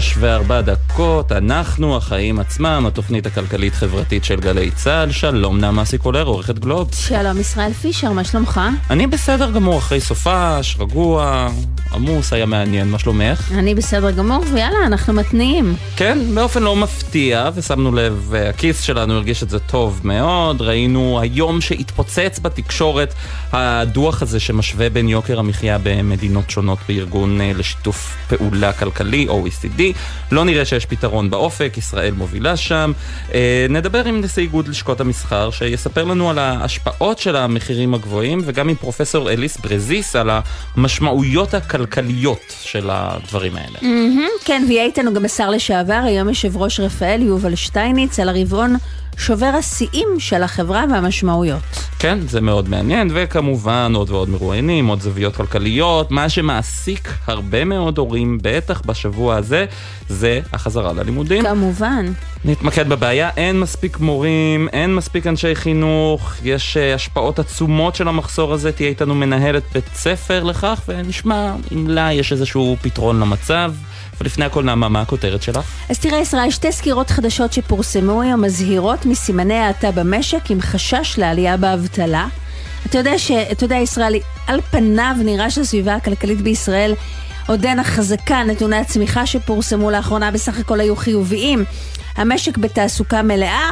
[0.00, 5.12] שש וארבע דקות, אנחנו החיים עצמם, התוכנית הכלכלית-חברתית של גלי צה"ל.
[5.12, 7.08] שלום נעמה סיקולר, עורכת גלובס.
[7.08, 8.60] שלום ישראל פישר, מה שלומך?
[8.90, 11.48] אני בסדר גמור, אחרי סופש, רגוע,
[11.94, 13.52] עמוס, היה מעניין, מה שלומך?
[13.52, 15.76] אני בסדר גמור, ויאללה, אנחנו מתניעים.
[15.96, 20.62] כן, באופן לא מפתיע, ושמנו לב, הכיס שלנו הרגיש את זה טוב מאוד.
[20.62, 23.14] ראינו היום שהתפוצץ בתקשורת
[23.52, 29.82] הדוח הזה שמשווה בין יוקר המחיה במדינות שונות בארגון אה, לשיתוף פעולה כלכלי, OECD.
[30.32, 32.92] לא נראה שיש פתרון באופק, ישראל מובילה שם.
[33.34, 38.68] אה, נדבר עם נשיא איגוד לשכות המסחר, שיספר לנו על ההשפעות של המחירים הגבוהים, וגם
[38.68, 40.30] עם פרופסור אליס ברזיס על
[40.76, 41.81] המשמעויות הכלכליות
[42.62, 43.78] של הדברים האלה.
[43.78, 48.76] Mm-hmm, כן, ויהיה איתנו גם השר לשעבר, היום יושב ראש רפאל יובל שטייניץ, על הרבעון
[49.16, 51.62] שובר השיאים של החברה והמשמעויות.
[51.98, 56.10] כן, זה מאוד מעניין, וכמובן עוד ועוד מרואיינים, עוד זוויות כלכליות.
[56.10, 59.66] מה שמעסיק הרבה מאוד הורים, בטח בשבוע הזה,
[60.08, 61.44] זה החזרה ללימודים.
[61.44, 62.12] כמובן.
[62.44, 68.52] נתמקד בבעיה, אין מספיק מורים, אין מספיק אנשי חינוך, יש uh, השפעות עצומות של המחסור
[68.52, 73.72] הזה, תהיה איתנו מנהלת בית ספר לכך, ונשמע אם לה יש איזשהו פתרון למצב.
[74.22, 75.64] ולפני הכל נעמה, מה הכותרת שלך?
[75.90, 81.56] אז תראה ישראל, שתי סקירות חדשות שפורסמו היום מזהירות מסימני האטה במשק עם חשש לעלייה
[81.56, 82.26] באבטלה.
[82.86, 83.30] אתה יודע ש...
[83.30, 84.14] אתה יודע ישראל,
[84.46, 86.94] על פניו נראה שהסביבה הכלכלית בישראל
[87.46, 91.64] עודנה חזקה, נתוני הצמיחה שפורסמו לאחרונה בסך הכל היו חיוביים.
[92.16, 93.70] המשק בתעסוקה מלאה,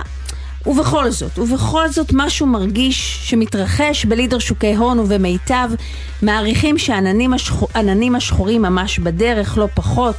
[0.66, 5.70] ובכל זאת, ובכל זאת משהו מרגיש שמתרחש בלידר שוקי הון ובמיטב,
[6.22, 7.68] מעריכים שהעננים השחור,
[8.16, 10.16] השחורים ממש בדרך, לא פחות.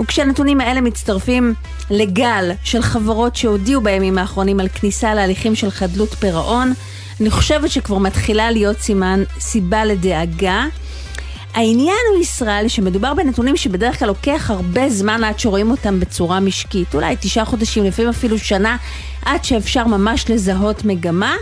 [0.00, 1.54] וכשהנתונים האלה מצטרפים
[1.90, 6.72] לגל של חברות שהודיעו בימים האחרונים על כניסה להליכים של חדלות פירעון,
[7.20, 10.66] אני חושבת שכבר מתחילה להיות סימן, סיבה לדאגה.
[11.54, 16.94] העניין הוא ישראל שמדובר בנתונים שבדרך כלל לוקח הרבה זמן עד שרואים אותם בצורה משקית,
[16.94, 18.76] אולי תשעה חודשים, לפעמים אפילו שנה,
[19.24, 21.34] עד שאפשר ממש לזהות מגמה.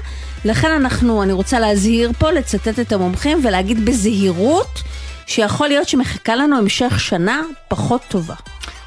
[0.45, 4.83] לכן אנחנו, אני רוצה להזהיר פה, לצטט את המומחים ולהגיד בזהירות
[5.27, 8.35] שיכול להיות שמחכה לנו המשך שנה פחות טובה.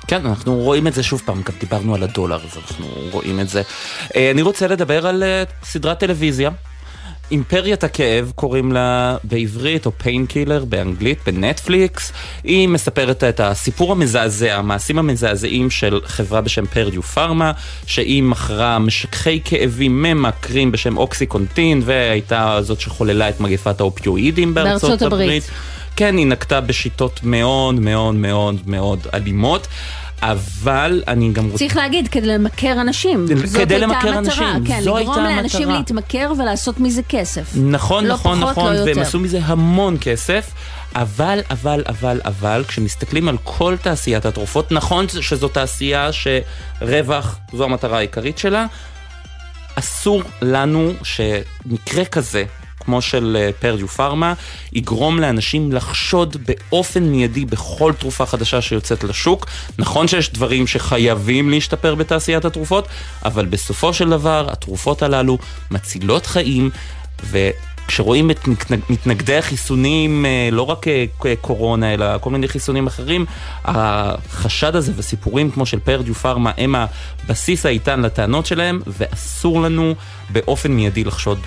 [0.08, 3.50] כן, אנחנו רואים את זה שוב פעם, גם דיברנו על הדולר, אז אנחנו רואים את
[3.50, 3.62] זה.
[4.16, 6.50] אה, אני רוצה לדבר על אה, סדרת טלוויזיה
[7.31, 12.12] אימפריית הכאב קוראים לה בעברית, או Painkiller באנגלית, בנטפליקס.
[12.44, 17.52] היא מספרת את הסיפור המזעזע, המעשים המזעזעים של חברה בשם פרדו פארמה,
[17.85, 25.02] שהיא מכרה משככי כאבים ממכרים בשם אוקסיקונטין, והייתה זאת שחוללה את מגפת האופיואידים בארצות, בארצות
[25.02, 25.28] הברית.
[25.28, 25.44] הברית.
[25.96, 29.68] כן, היא נקטה בשיטות מאוד מאוד מאוד מאוד אלימות.
[30.31, 31.58] אבל אני גם רוצה...
[31.58, 33.25] צריך להגיד, כדי למכר אנשים.
[33.58, 35.24] כדי למכר אנשים, כן, זו הייתה המטרה.
[35.24, 37.52] לגרום לאנשים להתמכר ולעשות מזה כסף.
[37.56, 40.52] נכון, לא נכון, פחות, נכון, לא והם עשו מזה המון כסף.
[40.96, 47.97] אבל, אבל, אבל, אבל, כשמסתכלים על כל תעשיית התרופות, נכון שזו תעשייה שרווח זו המטרה
[47.97, 48.66] העיקרית שלה,
[49.75, 52.44] אסור לנו שמקרה כזה
[52.85, 54.34] כמו של אה, פרדיו פארמה,
[54.73, 59.46] יגרום לאנשים לחשוד באופן מיידי בכל תרופה חדשה שיוצאת לשוק.
[59.79, 62.88] נכון שיש דברים שחייבים להשתפר בתעשיית התרופות,
[63.25, 65.38] אבל בסופו של דבר התרופות הללו
[65.72, 66.69] מצילות חיים,
[67.24, 67.50] ו...
[67.88, 68.48] כשרואים את
[68.90, 71.06] מתנגדי החיסונים, אה, לא רק אה,
[71.42, 73.26] קורונה, אלא כל מיני חיסונים אחרים,
[73.66, 79.96] החשד הזה וסיפורים כמו של פרדיו פארמה הם הבסיס האיתן לטענות שלהם, ואסור לנו
[80.30, 81.40] באופן מיידי לחשוד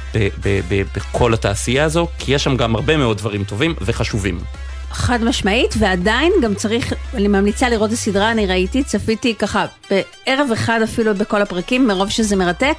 [0.95, 4.41] בכל התעשייה הזו, כי יש שם גם הרבה מאוד דברים טובים וחשובים.
[4.91, 10.49] חד משמעית, ועדיין גם צריך, אני ממליצה לראות את הסדרה, אני ראיתי, צפיתי ככה בערב
[10.53, 12.77] אחד אפילו בכל הפרקים, מרוב שזה מרתק.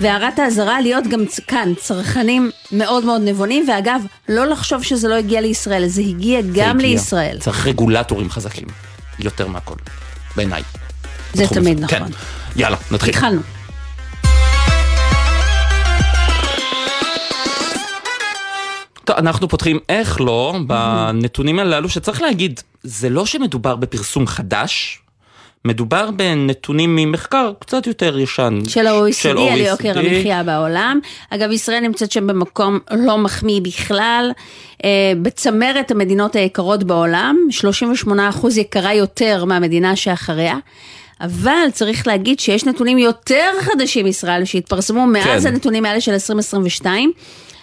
[0.00, 5.40] והערת האזהרה להיות גם כאן צרכנים מאוד מאוד נבונים, ואגב, לא לחשוב שזה לא הגיע
[5.40, 6.72] לישראל, זה הגיע גם הגיע.
[6.74, 7.38] לישראל.
[7.40, 8.66] צריך רגולטורים חזקים,
[9.18, 9.74] יותר מהכל,
[10.36, 10.62] בעיניי.
[11.34, 11.96] זה תמיד כן.
[12.02, 12.12] נכון.
[12.12, 12.60] כן.
[12.60, 13.10] יאללה, נתחיל.
[13.10, 13.40] התחלנו.
[19.10, 25.00] אנחנו פותחים איך לא בנתונים הללו, שצריך להגיד, זה לא שמדובר בפרסום חדש,
[25.68, 28.58] מדובר בנתונים ממחקר קצת יותר ישן.
[28.68, 31.00] של ה-OECD על יוקר המחיה בעולם.
[31.30, 34.30] אגב, ישראל נמצאת שם במקום לא מחמיא בכלל.
[34.84, 38.10] אה, בצמרת המדינות היקרות בעולם, 38%
[38.56, 40.56] יקרה יותר מהמדינה שאחריה.
[41.20, 45.48] אבל צריך להגיד שיש נתונים יותר חדשים ישראל שהתפרסמו מאז כן.
[45.48, 47.12] הנתונים האלה של 2022.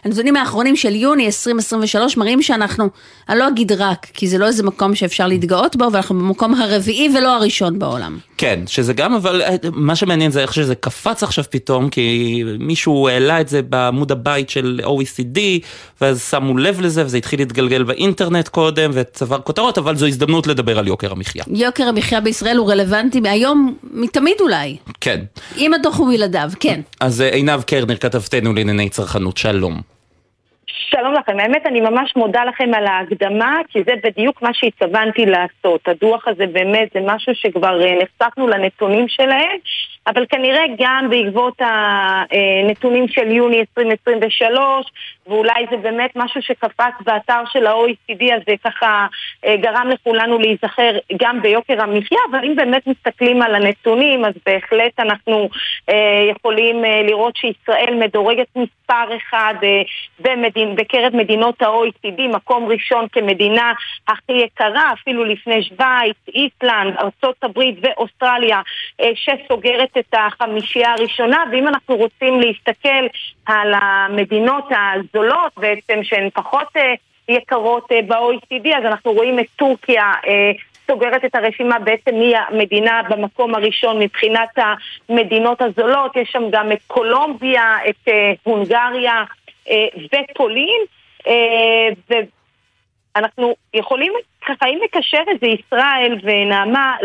[0.06, 2.90] הנתונים האחרונים של יוני 2023 מראים שאנחנו,
[3.30, 7.10] אני לא אגיד רק, כי זה לא איזה מקום שאפשר להתגאות בו, ואנחנו במקום הרביעי
[7.18, 8.18] ולא הראשון בעולם.
[8.38, 13.08] כן, שזה גם, אבל אה, מה שמעניין זה איך שזה קפץ עכשיו פתאום, כי מישהו
[13.08, 15.40] העלה את זה בעמוד הבית של OECD,
[16.02, 20.80] ואז שמו לב לזה, וזה התחיל להתגלגל באינטרנט קודם, וצבר כותרות, אבל זו הזדמנות לדבר
[20.80, 21.44] על יוקר המחיה.
[21.48, 24.78] יוקר המחיה בישראל הוא רלוונטי מהיום, מתמיד אולי.
[25.02, 25.20] כן.
[25.56, 26.82] עם הדוח ובלעדיו, כן.
[27.00, 29.95] אז אה, עינב קרנר, כתבתנו לענייני צרכנות, שלום.
[30.78, 35.88] שלום לכם, האמת אני ממש מודה לכם על ההקדמה, כי זה בדיוק מה שהתכוונתי לעשות.
[35.88, 39.58] הדוח הזה באמת זה משהו שכבר אה, נחשפנו לנתונים שלהם,
[40.08, 44.86] אבל כנראה גם בעקבות הנתונים של יוני 2023,
[45.28, 49.08] ואולי זה באמת משהו שקפץ באתר של ה-OECD, אז זה ככה
[49.46, 55.00] אה, גרם לכולנו להיזכר גם ביוקר המחיה, אבל אם באמת מסתכלים על הנתונים, אז בהחלט
[55.00, 55.50] אנחנו
[55.90, 59.54] אה, יכולים אה, לראות שישראל מדורגת מספר אחד
[60.20, 63.74] במדין, בקרב מדינות ה-OECD, מקום ראשון כמדינה
[64.08, 68.62] הכי יקרה, אפילו לפני שווייץ, איסלנד, ארה"ב ואוסטרליה,
[69.16, 73.06] שסוגרת את החמישייה הראשונה, ואם אנחנו רוצים להסתכל
[73.46, 76.94] על המדינות הזולות בעצם, שהן פחות אה,
[77.30, 80.52] יקרות אה, ב-OECD, אז אנחנו רואים את טורקיה אה,
[80.88, 81.80] סוגרת את הרשימה.
[81.80, 84.50] בעצם מי המדינה במקום הראשון מבחינת
[85.10, 88.10] המדינות הזולות, יש שם גם את קולומביה, את
[88.44, 89.24] הונגריה
[90.12, 90.82] ופולין,
[93.16, 94.14] ואנחנו יכולים
[94.46, 96.96] ככה, אם נקשר את זה, ישראל ונעמה,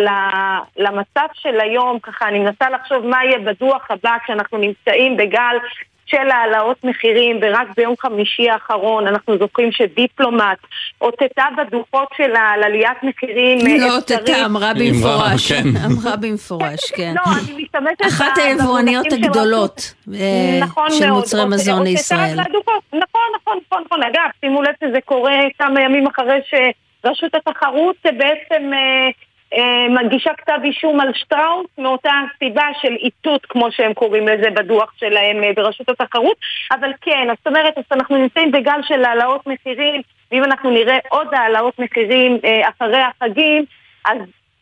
[0.76, 5.56] למצב של היום, ככה, אני מנסה לחשוב מה יהיה בדוח הבא כשאנחנו נמצאים בגל
[6.10, 10.58] של העלאות מחירים, ורק ביום חמישי האחרון אנחנו זוכרים שדיפלומט
[11.00, 15.68] אותתה בדוחות שלה על עליית מחירים לא אותתה, אמרה במפורש, כן.
[15.86, 17.14] אמרה במפורש, כן.
[17.16, 18.06] לא, אני משתמשת...
[18.08, 22.40] אחת היבואניות הגדולות אה, נכון של מוצרי מזון לישראל.
[22.40, 24.02] נכון, נכון, נכון, נכון.
[24.02, 26.54] אגב, שימו לב שזה קורה כמה ימים אחרי ש...
[27.04, 29.10] רשות התחרות בעצם אה, אה,
[29.88, 35.44] מגישה כתב אישום על שטראוס מאותה סיבה של איתות, כמו שהם קוראים לזה בדוח שלהם
[35.44, 36.36] אה, ברשות התחרות.
[36.72, 40.02] אבל כן, זאת אומרת, אז אנחנו נמצאים בגל של העלאות מחירים,
[40.32, 43.64] ואם אנחנו נראה עוד העלאות מחירים אה, אחרי החגים,
[44.04, 44.18] אז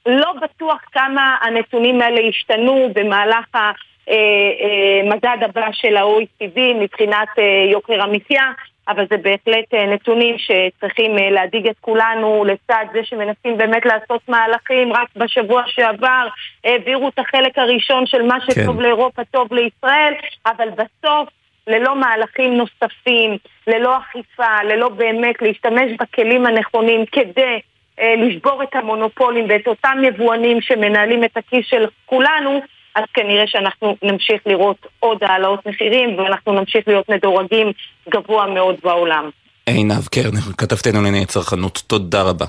[0.06, 7.70] לא בטוח כמה הנתונים האלה ישתנו במהלך המדד אה, אה, הבא של ה-OECD מבחינת אה,
[7.70, 8.52] יוקר המחיה.
[8.88, 14.20] אבל זה בהחלט אה, נתונים שצריכים אה, להדאיג את כולנו לצד זה שמנסים באמת לעשות
[14.29, 14.93] מהלכים.
[14.93, 16.26] רק בשבוע שעבר
[16.64, 18.82] העבירו את החלק הראשון של מה שטוב כן.
[18.82, 20.14] לאירופה טוב לישראל,
[20.46, 21.29] אבל בסוף
[21.67, 23.37] ללא מהלכים נוספים,
[23.67, 27.61] ללא אכיפה, ללא באמת להשתמש בכלים הנכונים כדי
[28.00, 32.61] אה, לשבור את המונופולים ואת אותם יבואנים שמנהלים את הכיס של כולנו,
[32.98, 37.72] אז כנראה שאנחנו נמשיך לראות עוד העלאות מחירים ואנחנו נמשיך להיות מדורגים
[38.08, 39.30] גבוה מאוד בעולם.
[39.66, 42.46] עינב קרנר, כתבתנו לענייני צרכנות, תודה רבה.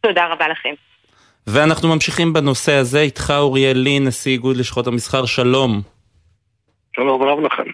[0.00, 0.74] תודה רבה לכם.
[1.46, 5.80] ואנחנו ממשיכים בנושא הזה, איתך אוריאל לין, נשיא איגוד לשכות המסחר, שלום.
[6.96, 7.70] שלום רב לכם.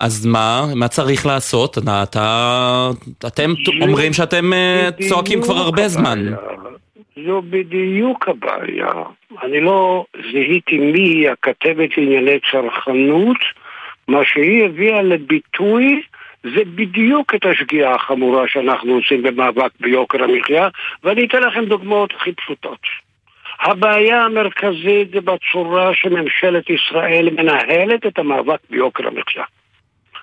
[0.00, 1.78] אז מה, מה צריך לעשות?
[1.78, 2.90] אתה,
[3.26, 3.50] אתם
[3.82, 6.18] אומרים שאתם אה, צועקים כבר הרבה זמן.
[7.26, 8.92] זו בדיוק הבעיה.
[9.42, 13.36] אני לא זיהיתי מי הכתבת לענייני צרכנות,
[14.08, 16.02] מה שהיא הביאה לביטוי
[16.42, 20.68] זה בדיוק את השגיאה החמורה שאנחנו עושים במאבק ביוקר המחיה,
[21.04, 22.80] ואני אתן לכם דוגמאות הכי פשוטות.
[23.60, 29.44] הבעיה המרכזית זה בצורה שממשלת ישראל מנהלת את המאבק ביוקר המחיה.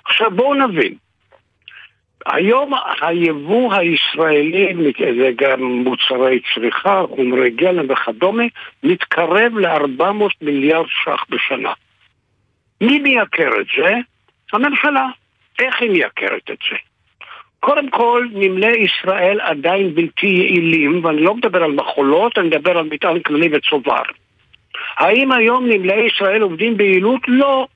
[0.05, 0.93] עכשיו בואו נבין,
[2.25, 4.73] היום היבוא הישראלי,
[5.19, 8.43] זה גם מוצרי צריכה, חומרי גלם וכדומה,
[8.83, 11.73] מתקרב ל-400 מיליארד ש"ח בשנה.
[12.81, 13.93] מי מייקר את זה?
[14.53, 15.07] הממשלה.
[15.59, 16.75] איך היא מייקרת את זה?
[17.59, 22.87] קודם כל, נמלי ישראל עדיין בלתי יעילים, ואני לא מדבר על מחולות, אני מדבר על
[22.91, 24.01] מטען כללי וצובר.
[24.97, 27.21] האם היום נמלי ישראל עובדים ביעילות?
[27.27, 27.67] לא.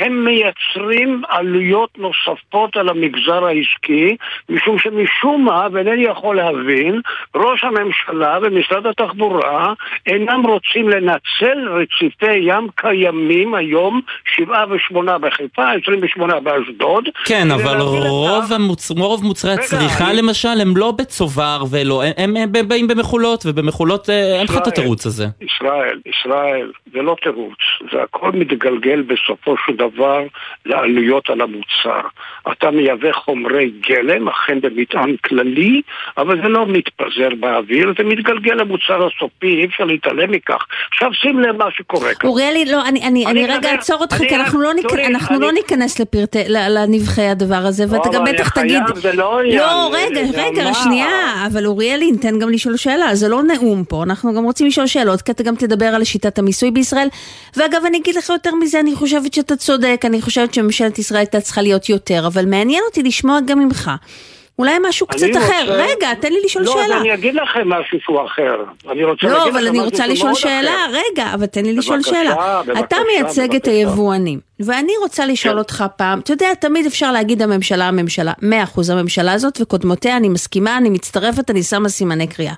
[0.00, 4.16] הם מייצרים עלויות נוספות על המגזר העסקי,
[4.48, 7.00] משום שמשום מה, ואינני יכול להבין,
[7.34, 9.72] ראש הממשלה ומשרד התחבורה
[10.06, 14.00] אינם רוצים לנצל רציפי ים קיימים היום,
[14.36, 17.08] שבעה ושמונה בחיפה, עשרים ושמונה באשדוד.
[17.24, 18.90] כן, אבל רוב, המוצ...
[18.90, 24.44] רוב מוצרי הצריכה למשל הם לא בצובר ולא, הם, הם באים במכולות, ובמכולות אה, אין
[24.44, 25.26] לך את התירוץ הזה.
[25.40, 27.58] ישראל, ישראל, זה לא תירוץ,
[27.92, 29.89] זה הכל מתגלגל בסופו של דבר.
[29.94, 30.22] דבר
[30.66, 32.08] לעלויות על המוצר.
[32.52, 35.82] אתה מייבא חומרי גלם, אכן במטען כללי,
[36.18, 40.66] אבל זה לא מתפזר באוויר, זה מתגלגל למוצר הסופי, אי אפשר להתעלם מכך.
[40.92, 42.30] עכשיו שים לב מה שקורה כאן.
[42.30, 44.86] אוריאלי, לא, אני, אני, אני רגע אעצור אותך, כי אנחנו, לא, ניכ...
[45.06, 48.82] אנחנו לא ניכנס לפרטי, לנבחי הדבר הזה, ואתה גם בטח תגיד...
[49.14, 54.02] לא, לא, רגע, רגע, שנייה, אבל אוריאלי, ניתן גם לשאול שאלה, זה לא נאום פה,
[54.02, 57.08] אנחנו גם רוצים לשאול שאלות, כי אתה גם תדבר על שיטת המיסוי בישראל.
[57.56, 61.40] ואגב, אני אגיד לך יותר מזה, אני חושבת שאתה צודק, אני חושבת שממשלת ישראל הייתה
[61.40, 63.90] צריכה להיות יותר, אבל מעניין אותי לשמוע גם ממך.
[64.60, 65.38] אולי משהו קצת רוצה...
[65.38, 65.64] אחר.
[65.68, 66.86] רגע, תן לי לשאול לא, שאלה.
[66.88, 68.64] לא, אז אני אגיד לכם משהו שהוא אחר.
[68.90, 70.74] אני רוצה לא, להגיד אבל אני רוצה לשאול שאלה.
[70.74, 70.92] אחר.
[71.12, 72.62] רגע, אבל תן לי לשאול בבקשה, שאלה.
[72.66, 73.70] בבקשה, אתה מייצג את בבקשה.
[73.70, 75.58] היבואנים, ואני רוצה לשאול כן.
[75.58, 80.28] אותך פעם, אתה יודע, תמיד אפשר להגיד הממשלה, הממשלה, מאה אחוז הממשלה הזאת וקודמותיה, אני
[80.28, 82.54] מסכימה, אני מצטרפת, אני שמה סימני קריאה.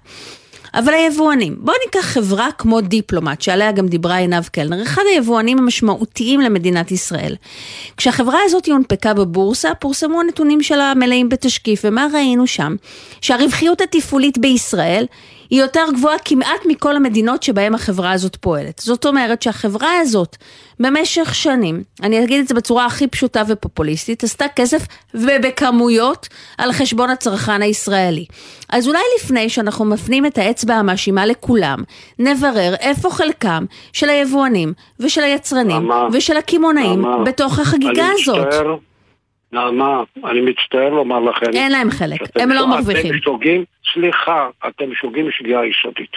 [0.75, 6.41] אבל היבואנים, בואו ניקח חברה כמו דיפלומט, שעליה גם דיברה עינב קלנר, אחד היבואנים המשמעותיים
[6.41, 7.37] למדינת ישראל.
[7.97, 12.76] כשהחברה הזאת הונפקה בבורסה, פורסמו הנתונים שלה מלאים בתשקיף, ומה ראינו שם?
[13.21, 15.07] שהרווחיות התפעולית בישראל
[15.52, 18.78] היא יותר גבוהה כמעט מכל המדינות שבהן החברה הזאת פועלת.
[18.78, 20.37] זאת אומרת שהחברה הזאת
[20.80, 26.28] במשך שנים, אני אגיד את זה בצורה הכי פשוטה ופופוליסטית, עשתה כסף ובכמויות
[26.59, 28.26] על חשבון הצרכן הישראלי.
[28.68, 31.82] אז אולי לפני שאנחנו מפנים את האצבע המאשימה לכולם,
[32.18, 38.47] נברר איפה חלקם של היבואנים ושל היצרנים נעמה, ושל הקמעונאים בתוך החגיגה אני הזאת.
[38.47, 38.76] מצטער,
[39.52, 41.47] נעמה, אני מצטער לומר לכם.
[41.54, 43.12] אין להם חלק, הם לא מרוויחים.
[43.14, 46.12] אתם שוגים, סליחה, אתם שוגים שגיאה יסודית.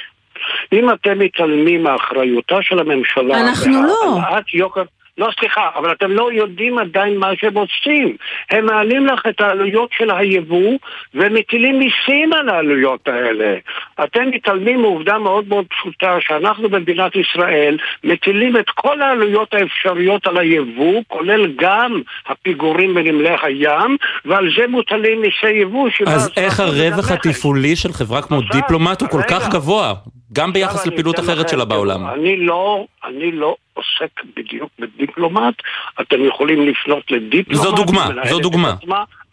[0.73, 3.41] אם אתם מתעלמים מאחריותה של הממשלה...
[3.41, 4.19] אנחנו לא.
[4.53, 4.83] יוקר...
[5.17, 8.15] לא, סליחה, אבל אתם לא יודעים עדיין מה שהם עושים.
[8.49, 10.77] הם מעלים לך את העלויות של היבוא
[11.13, 13.57] ומטילים מיסים על העלויות האלה.
[14.03, 20.37] אתם מתעלמים מעובדה מאוד מאוד פשוטה שאנחנו במדינת ישראל מטילים את כל העלויות האפשריות על
[20.37, 25.89] היבוא, כולל גם הפיגורים בנמלי הים, ועל זה מוטלים מיסי יבוא.
[26.07, 27.11] אז 17% איך הרווח.
[27.11, 29.21] התפעולי של חברה כמו דיפלומט הוא כל.
[29.27, 29.93] כך גבוה,
[30.33, 32.07] גם ביחס אני לפעילות אחרת שלה בעולם?
[32.07, 35.53] אני לא, אני לא עוסק בדיוק בדיפלומט,
[36.01, 37.61] אתם יכולים לפנות לדיפלומט.
[37.63, 38.73] זו דוגמה, זו דוגמה.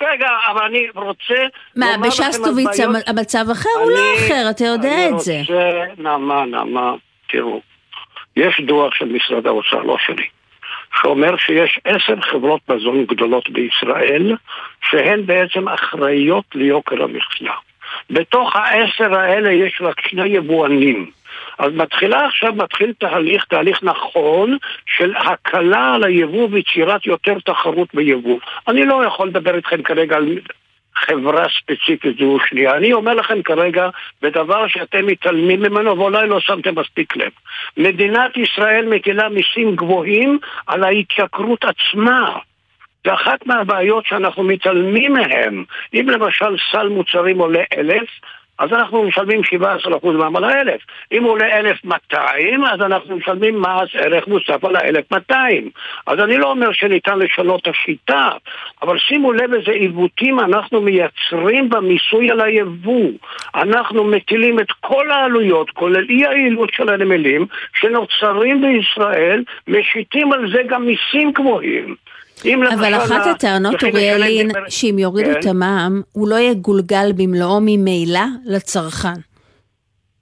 [0.03, 1.35] רגע, אבל אני רוצה
[1.77, 5.41] מה, בשסטוביץ המצב אחר הוא לא אני- אחר, אתה יודע אני את זה.
[5.41, 5.53] רוצה,
[5.99, 6.95] נעמה, נעמה,
[7.29, 7.61] תראו,
[8.37, 10.27] יש דוח של משרד האוצר, לא שלי,
[11.01, 14.37] שאומר שיש עשר חברות מזון גדולות בישראל,
[14.91, 17.53] שהן בעצם אחראיות ליוקר המחיה.
[18.11, 21.11] בתוך העשר האלה יש רק שני יבואנים.
[21.59, 24.57] אז מתחילה עכשיו, מתחיל תהליך, תהליך נכון
[24.87, 28.39] של הקלה על היבוא ויצירת יותר תחרות ביבוא.
[28.69, 30.39] אני לא יכול לדבר איתכם כרגע על
[30.95, 32.77] חברה ספציפית זו שנייה.
[32.77, 33.89] אני אומר לכם כרגע
[34.23, 37.31] בדבר שאתם מתעלמים ממנו ואולי לא שמתם מספיק לב.
[37.77, 42.39] מדינת ישראל מטילה מיסים גבוהים על ההתייקרות עצמה.
[43.07, 45.65] זה אחת מהבעיות שאנחנו מתעלמים מהן.
[45.95, 48.09] אם למשל סל מוצרים עולה אלף,
[48.59, 50.81] אז אנחנו משלמים 17% מע"מ על האלף.
[51.13, 55.35] אם הוא עולה 1,200, אז אנחנו משלמים מס ערך מוסף על ה-1,200.
[56.07, 58.29] אז אני לא אומר שניתן לשנות את השיטה,
[58.83, 63.11] אבל שימו לב איזה עיוותים אנחנו מייצרים במיסוי על היבוא.
[63.55, 70.63] אנחנו מטילים את כל העלויות, כולל אי היעילות של הנמלים, שנוצרים בישראל, משיתים על זה
[70.69, 71.95] גם מיסים גבוהים.
[72.75, 75.41] אבל אחת הטענות, אוריאלין, שאם יורידו כן.
[75.41, 79.21] את המע"מ, הוא לא יגולגל במלואו ממילא לצרכן.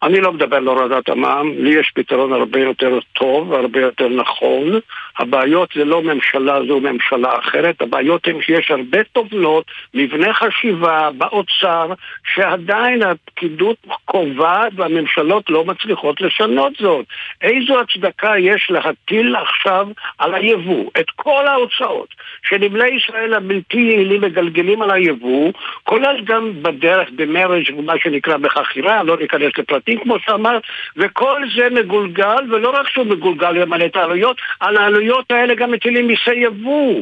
[0.03, 4.81] אני לא מדבר על הורדת המע"מ, לי יש פתרון הרבה יותר טוב והרבה יותר נכון.
[5.19, 9.65] הבעיות זה לא ממשלה זו ממשלה אחרת, הבעיות הן שיש הרבה תובנות,
[9.95, 11.93] מבנה חשיבה באוצר,
[12.35, 17.07] שעדיין הפקידות קובעת והממשלות לא מצליחות לשנות זאת.
[17.43, 19.89] איזו הצדקה יש להטיל עכשיו
[20.19, 22.09] על היבוא את כל ההוצאות
[22.43, 25.53] שנמלי ישראל הבלתי יעילים מגלגלים על היבוא,
[25.83, 30.63] כולל גם בדרך, במרג' ומה שנקרא בחכירה, לא ניכנס לפרטים כמו שאמרת,
[30.97, 35.00] וכל זה מגולגל, ולא רק שהוא מגולגל למלא את העלויות, על העלויות
[35.31, 36.95] האלה גם מטילים מיסי יבוא.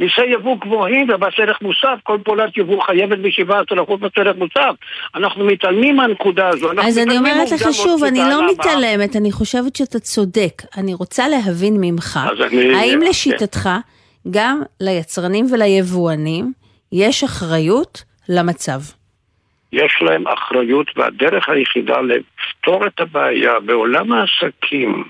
[0.00, 4.74] מיסי יבוא גבוהים ומס ערך מוסף, כל פעולת יבוא חייבת ב-17% מס ערך מוסף.
[5.14, 6.70] אנחנו מתעלמים מהנקודה הזו.
[6.82, 8.18] אז אני אומרת לך שוב, אני.
[8.18, 8.50] לא?
[8.52, 10.62] מתעלמת, אני חושבת שאתה צודק.
[10.76, 13.06] אני רוצה להבין ממך, אני- האם כן.
[13.08, 13.68] לשיטתך,
[14.30, 16.52] גם ליצרנים וליבואנים,
[16.92, 18.80] יש אחריות למצב?
[19.72, 25.04] יש להם אחריות, והדרך היחידה לפתור את הבעיה בעולם העסקים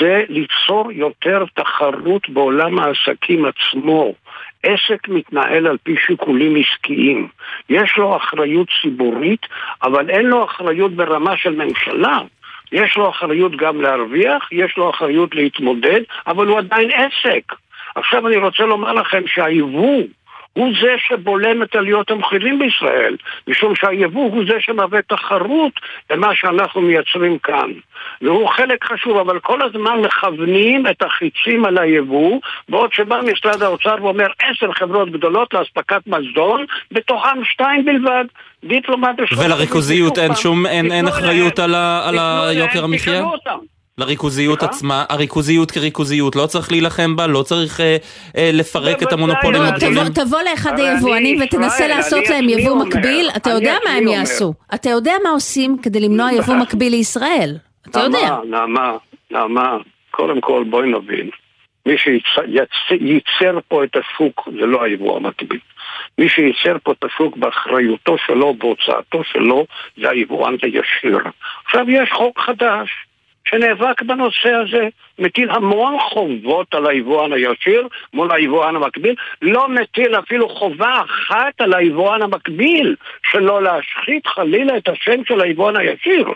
[0.00, 4.14] זה ליצור יותר תחרות בעולם העסקים עצמו.
[4.62, 7.28] עסק מתנהל על פי שיקולים עסקיים.
[7.68, 9.46] יש לו אחריות ציבורית,
[9.82, 12.18] אבל אין לו אחריות ברמה של ממשלה.
[12.72, 17.52] יש לו אחריות גם להרוויח, יש לו אחריות להתמודד, אבל הוא עדיין עסק.
[17.94, 20.02] עכשיו אני רוצה לומר לכם שהיבוא
[20.56, 23.16] הוא זה שבולם את עליות המחירים בישראל,
[23.48, 25.72] משום שהיבוא הוא זה שמהווה תחרות
[26.10, 27.70] למה שאנחנו מייצרים כאן.
[28.22, 33.96] והוא חלק חשוב, אבל כל הזמן מכוונים את החיצים על היבוא, בעוד שבא משרד האוצר
[34.02, 38.24] ואומר עשר חברות גדולות לאספקת מזון, בתוכן שתיים בלבד.
[38.64, 39.16] דיפלומט...
[39.38, 43.24] ולריכוזיות אין שום, אין, אין אחריות על, על היוקר המחיה?
[44.00, 44.68] לריכוזיות לא?
[44.68, 47.96] עצמה, הריכוזיות כריכוזיות, לא צריך להילחם בה, לא צריך אה,
[48.36, 50.08] אה, לפרק את המונופולים לא, הגדולים.
[50.14, 54.54] תבוא לאחד היבואנים ותנסה לעשות להם יבוא מקביל, אתה יודע מה הם יעשו.
[54.74, 57.56] אתה יודע מה עושים כדי למנוע יבוא מקביל לישראל.
[57.90, 58.36] אתה יודע.
[58.50, 58.96] נעמה,
[59.30, 59.76] נעמה,
[60.10, 61.30] קודם כל בואי נבין.
[61.86, 65.60] מי שייצר פה את השוק זה לא היבוא המקביל.
[66.18, 69.66] מי שייצר פה את השוק באחריותו שלו, בהוצאתו שלו,
[70.00, 71.18] זה היבואן הישיר.
[71.64, 72.88] עכשיו יש חוק חדש.
[73.50, 74.88] שנאבק בנושא הזה,
[75.18, 81.74] מטיל המון חובות על היבואן הישיר מול היבואן המקביל, לא מטיל אפילו חובה אחת על
[81.74, 82.96] היבואן המקביל,
[83.30, 86.28] שלא להשחית חלילה את השם של היבואן הישיר.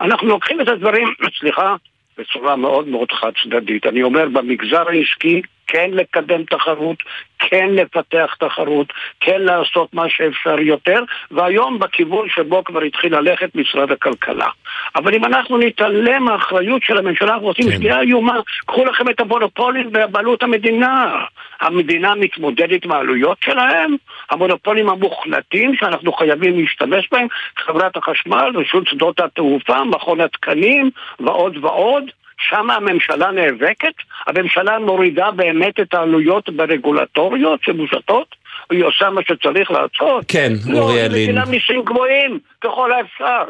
[0.00, 1.76] אנחנו לוקחים את הדברים, סליחה,
[2.18, 3.86] בצורה מאוד מאוד חד צדדית.
[3.86, 6.96] אני אומר, במגזר העסקי כן לקדם תחרות,
[7.38, 13.92] כן לפתח תחרות, כן לעשות מה שאפשר יותר, והיום בכיוון שבו כבר התחיל ללכת משרד
[13.92, 14.48] הכלכלה.
[14.96, 17.72] אבל אם אנחנו נתעלם מהאחריות של הממשלה, אנחנו עושים כן.
[17.72, 18.36] שגיאה איומה,
[18.66, 21.24] קחו לכם את המונופולים בבעלות המדינה.
[21.60, 23.96] המדינה מתמודדת עם העלויות שלהם,
[24.30, 32.04] המונופולים המוחלטים שאנחנו חייבים להשתמש בהם, חברת החשמל, רשות שדות התעופה, מכון התקנים ועוד ועוד.
[32.48, 33.94] שם הממשלה נאבקת?
[34.26, 38.34] הממשלה מורידה באמת את העלויות ברגולטוריות שמושתות?
[38.70, 40.24] היא עושה מה שצריך לעשות?
[40.28, 41.12] כן, אורי אלין.
[41.12, 43.44] לא, היא מטילה מיסים גבוהים ככל האפשר.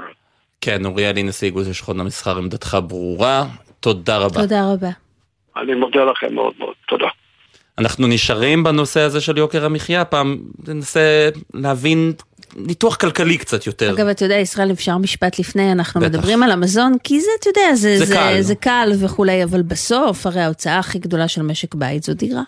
[0.60, 3.44] כן, אורי אלין, נשיא איגוד לשכות המסחר, עמדתך ברורה.
[3.80, 4.40] תודה רבה.
[4.40, 4.90] תודה רבה.
[5.56, 7.08] אני מודה לכם מאוד מאוד, תודה.
[7.78, 10.36] אנחנו נשארים בנושא הזה של יוקר המחיה, פעם
[10.68, 12.12] ננסה להבין
[12.56, 13.94] ניתוח כלכלי קצת יותר.
[13.94, 16.08] אגב, אתה יודע, ישראל, אפשר משפט לפני, אנחנו בטח.
[16.08, 18.40] מדברים על המזון, כי זה, אתה יודע, זה, זה, זה, קל.
[18.40, 22.42] זה קל וכולי, אבל בסוף, הרי ההוצאה הכי גדולה של משק בית זו דירה.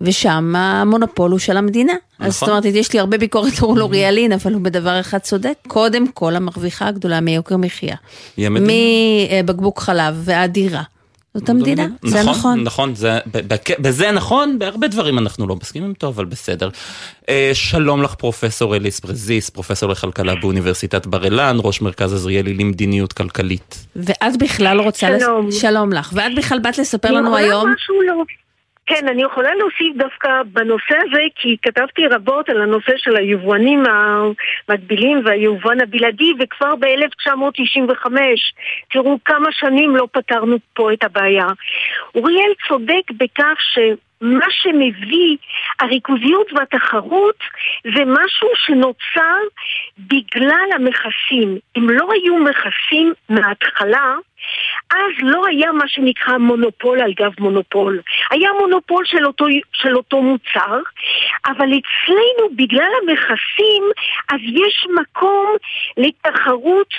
[0.00, 1.92] ושם המונופול הוא של המדינה.
[2.14, 2.26] נכון.
[2.26, 5.54] אז זאת אומרת, יש לי הרבה ביקורת על אורי אלין, אבל הוא בדבר אחד צודק.
[5.68, 7.96] קודם כל, המרוויחה הגדולה מיוקר מחיה.
[8.38, 10.82] מבקבוק חלב ועד דירה.
[11.36, 12.30] זאת המדינה, זה נכון.
[12.30, 13.18] נכון, נכון, זה,
[13.78, 16.68] בזה נכון, בהרבה דברים אנחנו לא מסכימים איתו, אבל בסדר.
[17.28, 23.12] אה, שלום לך פרופסור אליס ברזיס, פרופסור לכלכלה באוניברסיטת בר אילן, ראש מרכז עזריאלי למדיניות
[23.12, 23.86] כלכלית.
[23.96, 25.18] ואת בכלל רוצה...
[25.20, 25.48] שלום.
[25.48, 25.60] לס...
[25.60, 27.66] שלום לך, ואת בכלל באת לספר לנו היום...
[27.66, 28.24] אני יכולה משהו לא...
[28.86, 35.22] כן, אני יכולה להוסיף דווקא בנושא הזה, כי כתבתי רבות על הנושא של היבואנים המקבילים
[35.24, 38.06] והיבואן הבלעדי, וכבר ב-1995,
[38.90, 41.46] תראו כמה שנים לא פתרנו פה את הבעיה.
[42.14, 43.78] אוריאל צודק בכך ש...
[44.20, 45.36] מה שמביא
[45.80, 47.38] הריכוזיות והתחרות
[47.84, 49.38] זה משהו שנוצר
[49.98, 51.58] בגלל המכסים.
[51.78, 54.14] אם לא היו מכסים מההתחלה,
[54.90, 58.00] אז לא היה מה שנקרא מונופול על גב מונופול.
[58.30, 60.80] היה מונופול של אותו, של אותו מוצר,
[61.46, 63.84] אבל אצלנו בגלל המכסים
[64.32, 65.56] אז יש מקום
[65.96, 66.94] לתחרות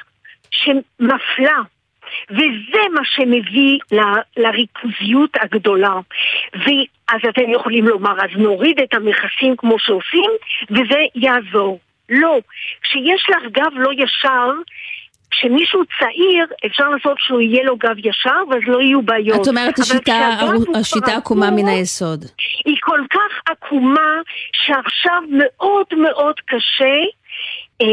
[0.52, 1.62] שמפלה.
[2.30, 4.00] וזה מה שמביא ל,
[4.38, 5.94] לריכוזיות הגדולה.
[6.54, 10.32] ואז אתם יכולים לומר, אז נוריד את המכסים כמו שעושים,
[10.70, 11.80] וזה יעזור.
[12.10, 12.38] לא.
[12.82, 14.50] כשיש לך גב לא ישר,
[15.38, 19.42] כשמישהו צעיר, אפשר לעשות שהוא יהיה לו גב ישר, ואז לא יהיו בעיות.
[19.42, 20.30] את אומרת, השיטה,
[20.80, 22.26] השיטה עקומה מן היסוד.
[22.66, 24.22] היא כל כך עקומה,
[24.52, 26.96] שעכשיו מאוד מאוד קשה
[27.82, 27.88] אה,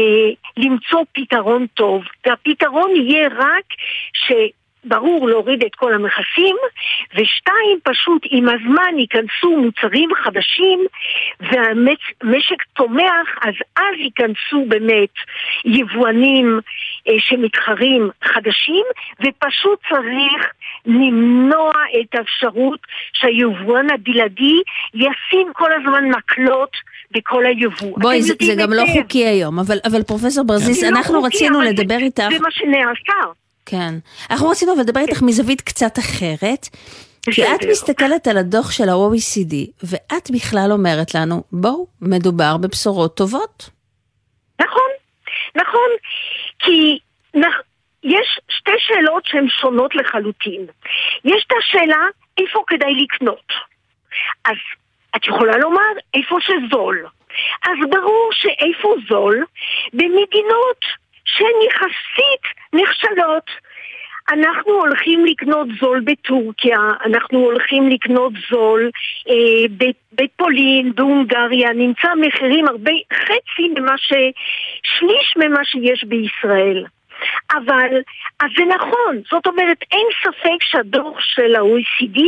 [0.57, 2.03] למצוא פתרון טוב.
[2.25, 3.65] והפתרון יהיה רק
[4.13, 4.31] ש...
[4.85, 6.55] ברור להוריד את כל המכסים,
[7.11, 10.79] ושתיים, פשוט עם הזמן ייכנסו מוצרים חדשים
[11.39, 15.13] והמשק צומח, אז אז ייכנסו באמת
[15.65, 16.59] יבואנים
[17.07, 18.85] אה, שמתחרים חדשים,
[19.19, 20.51] ופשוט צריך
[20.85, 22.79] למנוע את האפשרות
[23.13, 24.61] שהיבואן הבלעדי
[24.93, 26.71] ישים כל הזמן מקלות
[27.11, 27.99] בכל היבוא.
[27.99, 31.69] בואי, זה, זה גם לא חוקי היום, אבל, אבל פרופסור ברזיס, אנחנו לא רצינו חוקי,
[31.69, 32.23] לדבר זה, איתך...
[32.31, 33.42] זה מה שנעשה.
[33.65, 33.93] כן.
[34.31, 36.67] אנחנו רצינו לדבר איתך מזווית קצת אחרת.
[37.31, 43.69] כי את מסתכלת על הדוח של ה-OECD, ואת בכלל אומרת לנו, בואו, מדובר בבשורות טובות.
[44.61, 44.91] נכון,
[45.55, 45.89] נכון.
[46.59, 46.99] כי
[47.35, 47.55] נכ...
[48.03, 50.65] יש שתי שאלות שהן שונות לחלוטין.
[51.25, 52.03] יש את השאלה,
[52.37, 53.47] איפה כדאי לקנות?
[54.45, 54.57] אז
[55.15, 57.07] את יכולה לומר, איפה שזול.
[57.65, 59.45] אז ברור שאיפה זול?
[59.93, 60.79] במדינות
[61.37, 62.43] שהן יחסית
[62.73, 63.49] נחשלות.
[64.31, 68.89] אנחנו הולכים לקנות זול בטורקיה, אנחנו הולכים לקנות זול
[69.29, 74.13] אה, בפולין, בהונגריה, נמצא מחירים הרבה, חצי ממה ש...
[74.83, 76.85] שליש ממה שיש בישראל.
[77.51, 78.01] אבל,
[78.39, 82.19] אז זה נכון, זאת אומרת אין ספק שהדוח של ה-OECD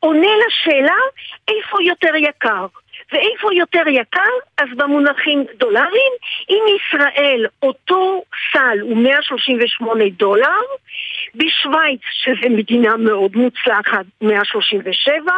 [0.00, 0.98] עונה לשאלה
[1.48, 2.66] איפה יותר יקר.
[3.12, 4.20] ואיפה יותר יקר?
[4.58, 6.12] אז במונחים דולרים,
[6.50, 10.60] אם ישראל אותו סל הוא 138 דולר,
[11.34, 15.32] בשוויץ, שזו מדינה מאוד מוצלחת, 137,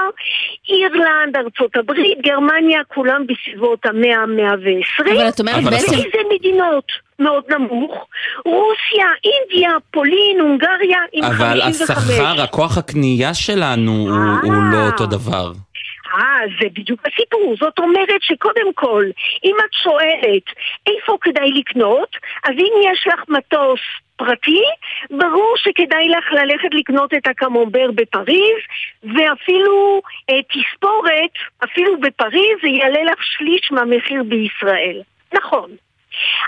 [0.68, 5.02] אירלנד, ארצות הברית, גרמניה, כולם בסביבות ה-100-120.
[5.02, 5.94] אבל את אומרת בעצם...
[5.94, 7.11] איזה מדינות?
[7.18, 8.06] מאוד נמוך,
[8.44, 11.40] רוסיה, אינדיה, פולין, הונגריה עם 55.
[11.40, 14.09] אבל השכר, הכוח הקנייה שלנו
[14.42, 15.52] הוא לא אותו דבר.
[16.14, 17.55] אה, זה בדיוק הסיפור.
[17.61, 19.05] זאת אומרת שקודם כל,
[19.44, 20.44] אם את שואלת
[20.87, 23.81] איפה כדאי לקנות, אז אם יש לך מטוס
[24.16, 24.62] פרטי,
[25.11, 28.61] ברור שכדאי לך ללכת לקנות את הקמומבר בפריז,
[29.03, 31.33] ואפילו אה, תספורת,
[31.64, 35.03] אפילו בפריז, זה יעלה לך שליש מהמחיר בישראל.
[35.35, 35.70] נכון.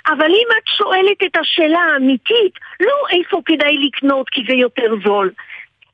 [0.06, 5.30] אבל אם את שואלת את השאלה האמיתית, לא איפה כדאי לקנות כי זה יותר זול,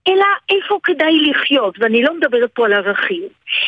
[0.08, 3.22] אלא איפה כדאי לחיות, ואני לא מדברת פה על ערכים.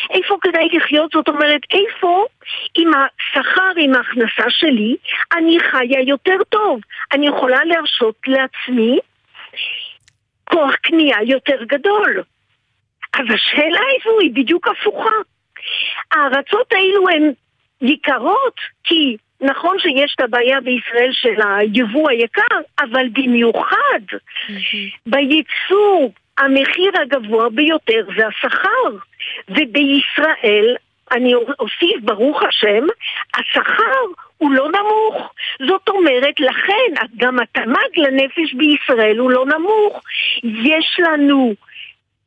[0.09, 2.25] איפה כדאי לחיות, זאת אומרת, איפה
[2.77, 4.95] עם השכר, עם ההכנסה שלי,
[5.33, 6.79] אני חיה יותר טוב.
[7.13, 8.99] אני יכולה להרשות לעצמי
[10.43, 12.23] כוח קנייה יותר גדול.
[13.13, 15.15] אז השאלה איפה היא בדיוק הפוכה.
[16.11, 17.31] הארצות האלו הן
[17.81, 24.99] יקרות כי נכון שיש את הבעיה בישראל של היבוא היקר, אבל במיוחד mm-hmm.
[25.05, 28.97] בייצור המחיר הגבוה ביותר זה השכר.
[29.49, 30.75] ובישראל,
[31.11, 32.85] אני אוסיף, ברוך השם,
[33.33, 34.01] השכר
[34.37, 35.33] הוא לא נמוך.
[35.67, 40.01] זאת אומרת, לכן גם התמ"ג לנפש בישראל הוא לא נמוך.
[40.43, 41.53] יש לנו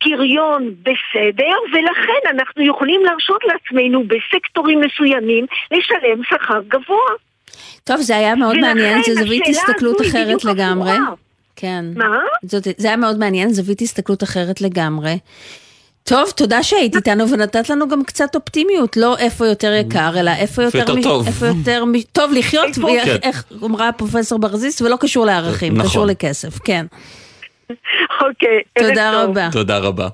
[0.03, 7.11] פריון בסדר, ולכן אנחנו יכולים להרשות לעצמנו בסקטורים מסוימים לשלם שכר גבוה.
[7.83, 10.91] טוב, זה היה מאוד מעניין, זו זווית הסתכלות אחרת לגמרי.
[11.55, 11.85] כן.
[11.95, 12.17] מה?
[12.41, 15.17] זאת, זה היה מאוד מעניין, זווית הסתכלות אחרת לגמרי.
[16.03, 20.63] טוב, תודה שהיית איתנו ונתת לנו גם קצת אופטימיות, לא איפה יותר יקר, אלא איפה
[20.63, 21.27] יותר, יותר טוב.
[21.27, 23.55] איפה יותר טוב לחיות, ואיך כן.
[23.65, 25.89] אמרה פרופסור ברזיס, ולא קשור לערכים, נכון.
[25.89, 26.85] קשור לכסף, כן.
[28.21, 29.49] אוקיי, תודה רבה.
[29.51, 30.07] תודה רבה.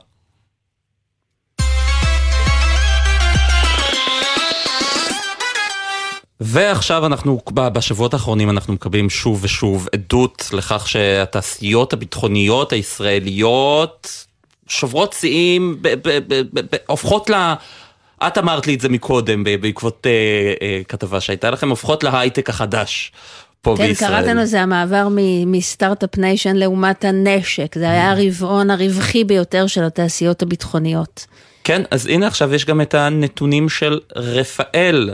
[6.44, 14.26] ועכשיו אנחנו, בשבועות האחרונים אנחנו מקבלים שוב ושוב עדות לכך שהתעשיות הביטחוניות הישראליות
[14.68, 15.82] שוברות שיאים,
[16.88, 17.54] הופכות ל...
[18.28, 20.12] את אמרת לי את זה מקודם בעקבות אה,
[20.62, 23.12] אה, כתבה שהייתה לכם, הופכות להייטק החדש.
[23.62, 24.10] פה כן, בישראל.
[24.10, 25.08] קראת לנו זה המעבר
[25.46, 31.26] מ start-up nation לעומת הנשק, זה היה הרבעון הרווחי ביותר של התעשיות הביטחוניות.
[31.64, 35.14] כן, אז הנה עכשיו יש גם את הנתונים של רפאל.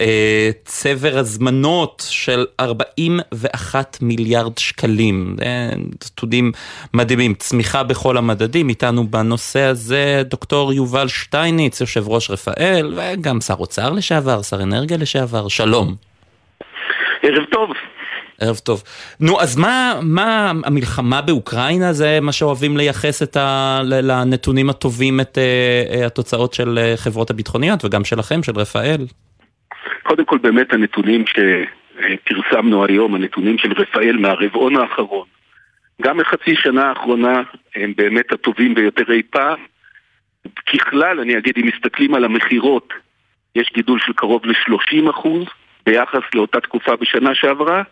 [0.00, 5.36] אה, צבר הזמנות של 41 מיליארד שקלים.
[6.04, 6.52] נתונים
[6.94, 13.54] מדהימים, צמיחה בכל המדדים, איתנו בנושא הזה דוקטור יובל שטייניץ, יושב ראש רפאל, וגם שר
[13.58, 15.94] אוצר לשעבר, שר אנרגיה לשעבר, שלום.
[17.22, 17.70] ערב טוב.
[18.40, 18.82] ערב טוב.
[19.20, 25.38] נו, אז מה, מה המלחמה באוקראינה זה מה שאוהבים לייחס את ה, לנתונים הטובים את
[25.38, 29.06] uh, התוצאות של חברות הביטחוניות וגם שלכם, של רפאל?
[30.02, 35.26] קודם כל באמת הנתונים שפרסמנו היום, הנתונים של רפאל מהרבעון האחרון,
[36.02, 37.42] גם מחצי שנה האחרונה
[37.76, 39.58] הם באמת הטובים ביותר אי פעם.
[40.66, 42.92] ככלל, אני אגיד, אם מסתכלים על המכירות,
[43.54, 45.28] יש גידול של קרוב ל-30%
[45.86, 47.82] ביחס לאותה תקופה בשנה שעברה,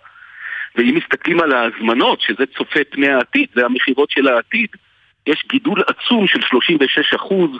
[0.77, 4.68] ואם מסתכלים על ההזמנות, שזה צופה פני העתיד, זה המכירות של העתיד,
[5.27, 7.59] יש גידול עצום של 36%,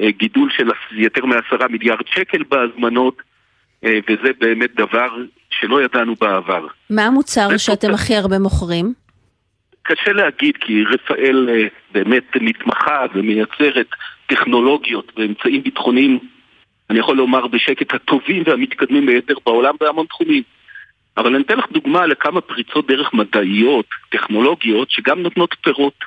[0.00, 3.22] אה, גידול של יותר מעשרה מיליארד שקל בהזמנות,
[3.84, 5.08] וזה באמת דבר
[5.50, 6.66] שלא ידענו בעבר.
[6.90, 8.92] מה המוצר שאתם הכי הרבה מוכרים?
[9.82, 13.86] קשה להגיד, כי רפאל אה, באמת מתמחה ומייצרת
[14.26, 16.18] טכנולוגיות ואמצעים ביטחוניים,
[16.90, 20.42] אני יכול לומר בשקט, הטובים והמתקדמים ביותר בעולם בהמון תחומים.
[21.16, 26.04] אבל אני אתן לך דוגמה לכמה פריצות דרך מדעיות, טכנולוגיות, שגם נותנות פירות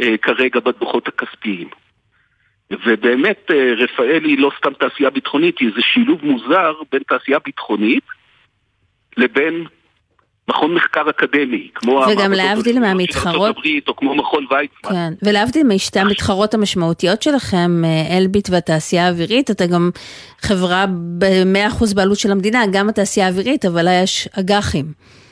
[0.00, 1.68] אה, כרגע בדוחות הכספיים.
[2.86, 8.04] ובאמת אה, רפאל היא לא סתם תעשייה ביטחונית, היא איזה שילוב מוזר בין תעשייה ביטחונית
[9.16, 9.64] לבין
[10.48, 13.56] מכון מחקר אקדמי, כמו וגם להבדיל מהמתחרות,
[13.88, 14.90] או כמו מכון ויצמן.
[14.90, 19.90] כן, ולהבדיל משתי המתחרות המשמעותיות שלכם, אה, אלביט והתעשייה האווירית, אתה גם
[20.40, 20.86] חברה
[21.18, 24.84] ב-100% בעלות של המדינה, גם התעשייה האווירית, אבל יש אג"חים.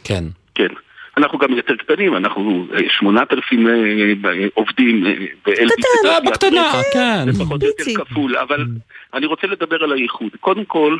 [0.04, 0.24] כן.
[0.54, 0.68] כן.
[1.16, 5.04] אנחנו גם יותר קטנים, אנחנו אה, שמונת אלפים אה, עובדים
[5.44, 5.72] באלביט.
[5.72, 7.32] קטנה, בקטנה, כן.
[7.32, 8.66] זה פחות או יותר כפול, אבל
[9.14, 10.30] אני רוצה לדבר על הייחוד.
[10.40, 10.96] קודם כל,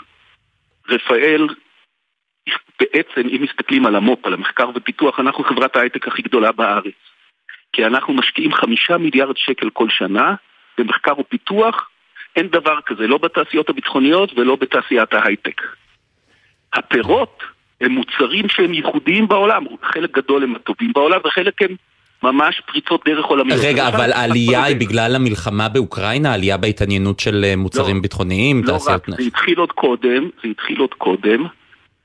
[0.89, 1.49] רפאל,
[2.81, 6.95] בעצם, אם מסתכלים על המו"פ, על המחקר ופיתוח, אנחנו חברת ההייטק הכי גדולה בארץ.
[7.73, 10.35] כי אנחנו משקיעים חמישה מיליארד שקל כל שנה
[10.79, 11.89] במחקר ופיתוח,
[12.37, 15.63] אין דבר כזה, לא בתעשיות הביטחוניות ולא בתעשיית ההייטק.
[16.73, 17.43] הפירות
[17.83, 21.77] הם מוצרים שהם ייחודיים בעולם, חלק גדול הם הטובים בעולם וחלק הם
[22.23, 23.61] ממש פריצות דרך עולמיות.
[23.65, 26.35] רגע, אבל העלייה היא בגלל המלחמה באוקראינה?
[26.35, 28.63] עלייה בהתעניינות של אה, מוצרים לא, ביטחוניים?
[28.65, 31.47] לא רק, זה התחיל עוד קודם, זה התחיל עוד קודם,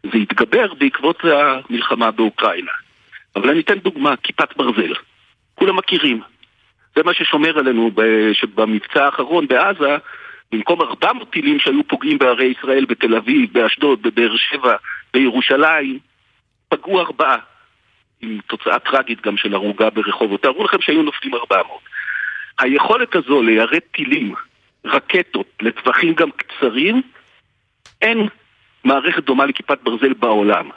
[0.03, 2.71] זה התגבר בעקבות המלחמה באוקראינה.
[3.35, 4.93] אבל אני אתן דוגמה, כיפת ברזל.
[5.55, 6.21] כולם מכירים.
[6.95, 7.91] זה מה ששומר עלינו
[8.55, 9.97] במבצע האחרון בעזה,
[10.51, 14.75] במקום 400 טילים שהיו פוגעים בערי ישראל, בתל אביב, באשדוד, בבאר שבע,
[15.17, 15.99] בירושלים,
[16.69, 17.37] פגעו ארבעה.
[18.21, 20.41] עם תוצאה טרגית גם של הרוגה ברחובות.
[20.41, 21.79] תארו לכם שהיו נופלים 400.
[22.59, 24.33] היכולת הזו ליירט טילים,
[24.85, 27.01] רקטות, לטווחים גם קצרים,
[28.01, 28.27] אין
[28.83, 30.69] מערכת דומה לכיפת ברזל בעולם.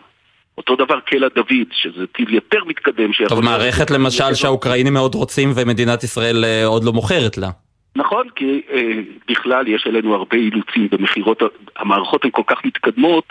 [0.59, 3.11] אותו דבר קלע דוד, שזה טיל יותר מתקדם.
[3.29, 7.51] טוב, מערכת למשל שהאוקראינים מאוד רוצים ומדינת ישראל אה, עוד לא מוכרת לה.
[7.97, 8.93] נכון, כי אה,
[9.29, 11.43] בכלל יש עלינו הרבה אילוצים במכירות,
[11.77, 13.25] המערכות הן כל כך מתקדמות,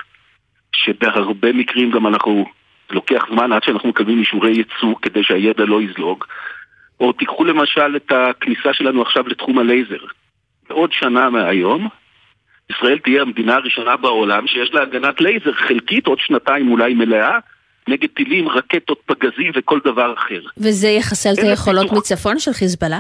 [0.76, 2.46] שבהרבה מקרים גם אנחנו,
[2.92, 6.26] לוקח זמן עד שאנחנו מקבלים אישורי ייצוא כדי שהידע לא יזלוג.
[7.00, 10.06] או תיקחו למשל את הכניסה שלנו עכשיו לתחום הלייזר.
[10.70, 11.88] בעוד שנה מהיום,
[12.70, 17.38] ישראל תהיה המדינה הראשונה בעולם שיש לה הגנת לייזר חלקית, עוד שנתיים אולי מלאה,
[17.88, 20.42] נגד טילים, רקטות, פגזים וכל דבר אחר.
[20.58, 21.98] וזה יחסל את היכולות פיתוח.
[21.98, 23.00] מצפון של חיזבאללה?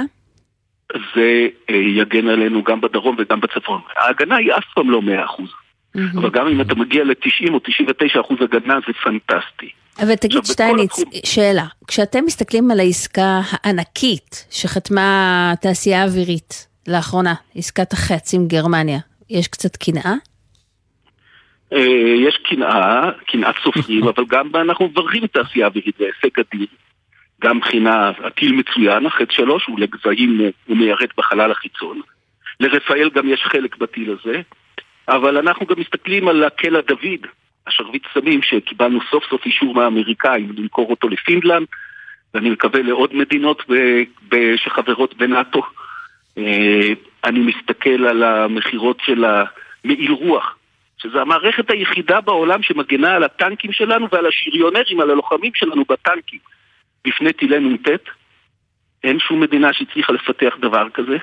[1.16, 3.82] זה אה, יגן עלינו גם בדרום וגם בצפון.
[3.96, 5.50] ההגנה היא אף פעם לא מאה אחוז.
[5.97, 6.19] Mm-hmm.
[6.19, 9.69] אבל גם אם אתה מגיע ל-90 או 99 אחוז הגנה זה פנטסטי.
[10.02, 18.34] אבל תגיד שטייניץ, שאלה, כשאתם מסתכלים על העסקה הענקית שחתמה התעשייה האווירית לאחרונה, עסקת החץ
[18.34, 18.99] עם גרמניה,
[19.30, 20.13] יש קצת קנאה?
[21.73, 26.67] אה, יש קנאה, קנאת סופרים, אבל גם אנחנו מברכים את התעשייה האווירית, זה הישג אדיר.
[27.41, 32.02] גם מבחינה, הטיל מצוין, החץ שלו, שהוא לגזעים, הוא מיירט בחלל החיצון.
[32.60, 34.41] לרפאל גם יש חלק בטיל הזה,
[35.10, 37.28] אבל אנחנו גם מסתכלים על הקלע דוד,
[37.67, 41.67] השרביט סמים, שקיבלנו סוף סוף אישור מהאמריקאים למכור אותו לפינלנד,
[42.34, 45.62] ואני מקווה לעוד מדינות ב- ב- שחברות בנאטו.
[46.38, 46.93] אה,
[47.24, 50.56] אני מסתכל על המכירות של המעיל רוח,
[50.98, 56.39] שזו המערכת היחידה בעולם שמגנה על הטנקים שלנו ועל השריונרים, על הלוחמים שלנו בטנקים,
[57.08, 57.88] בפני טילי נ"ט.
[59.04, 61.17] אין שום מדינה שהצליחה לפתח דבר כזה.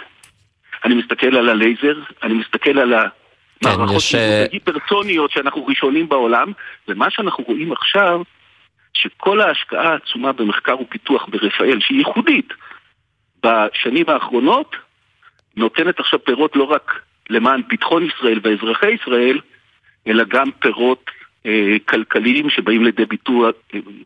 [0.85, 2.95] אני מסתכל על הלייזר, אני מסתכל על
[3.65, 4.15] כן, יש...
[4.15, 6.53] אה, היפרסוניות שאנחנו ראשונים בעולם,
[6.89, 8.23] ומה שאנחנו רואים עכשיו,
[8.95, 12.49] שכל ההשקעה העצומה במחקר ופיתוח ברפאל, שהיא ייחודית,
[13.43, 14.77] בשנים האחרונות,
[15.57, 19.41] נותנת עכשיו פירות לא רק למען ביטחון ישראל ואזרחי ישראל,
[20.07, 21.11] אלא גם פירות
[21.47, 23.51] אה, כלכליים שבאים לידי ביטוי,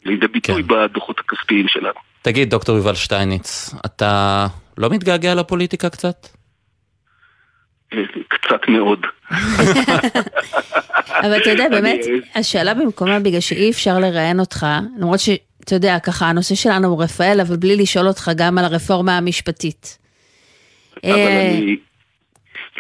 [0.05, 0.69] לידי ביטוי כן.
[0.69, 2.01] בדוחות הכספיים שלנו.
[2.23, 4.47] תגיד, דוקטור יובל שטייניץ, אתה
[4.79, 6.40] לא מתגעגע לפוליטיקה קצת?
[8.29, 9.07] קצת מאוד.
[11.21, 12.01] אבל אתה יודע, באמת,
[12.35, 14.67] השאלה במקומה, בגלל שאי אפשר לראיין אותך,
[14.99, 19.17] למרות שאתה יודע, ככה, הנושא שלנו הוא רפאל, אבל בלי לשאול אותך גם על הרפורמה
[19.17, 19.99] המשפטית.
[21.05, 21.77] אבל אה, אני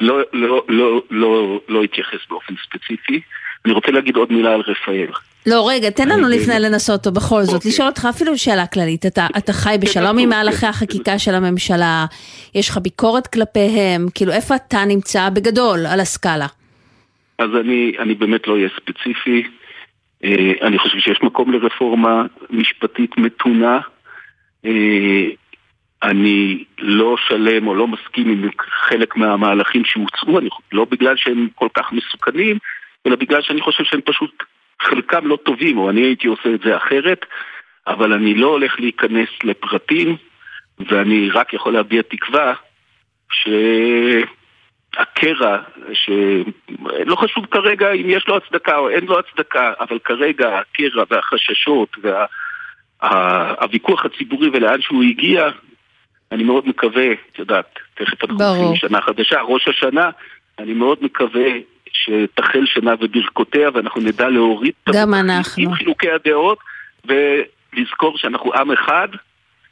[0.00, 3.20] לא, לא, לא, לא, לא אתייחס באופן ספציפי.
[3.64, 5.10] אני רוצה להגיד עוד מילה על רפאל.
[5.46, 7.70] לא, רגע, תן לנו לפני לנסות אותו בכל זאת, אוקיי.
[7.70, 9.06] לשאול אותך אפילו שאלה כללית.
[9.06, 12.06] אתה, אתה חי כן, בשלום עם מהלכי החקיקה של הממשלה,
[12.54, 16.46] יש לך ביקורת כלפיהם, כאילו איפה אתה נמצא בגדול על הסקאלה?
[17.38, 19.42] אז אני, אני באמת לא אהיה ספציפי.
[20.24, 23.80] אה, אני חושב שיש מקום לרפורמה משפטית מתונה.
[24.64, 25.26] אה,
[26.02, 28.48] אני לא שלם או לא מסכים עם
[28.88, 30.38] חלק מהמהלכים שהוצאו,
[30.72, 32.58] לא בגלל שהם כל כך מסוכנים,
[33.06, 34.42] אלא בגלל שאני חושב שהם פשוט,
[34.82, 37.26] חלקם לא טובים, או אני הייתי עושה את זה אחרת,
[37.86, 40.16] אבל אני לא הולך להיכנס לפרטים,
[40.78, 42.54] ואני רק יכול להביע תקווה
[44.92, 45.58] שהקרע,
[45.92, 51.96] שלא חשוב כרגע אם יש לו הצדקה או אין לו הצדקה, אבל כרגע הקרע והחששות
[53.02, 55.48] והוויכוח הציבורי ולאן שהוא הגיע,
[56.32, 60.10] אני מאוד מקווה, את יודעת, תכף אנחנו מתחילים שנה חדשה, ראש השנה,
[60.58, 61.50] אני מאוד מקווה
[61.92, 65.62] שתחל שנה וברכותיה ואנחנו נדע להוריד גם אנחנו.
[65.62, 66.58] עם חילוקי הדעות
[67.04, 69.08] ולזכור שאנחנו עם אחד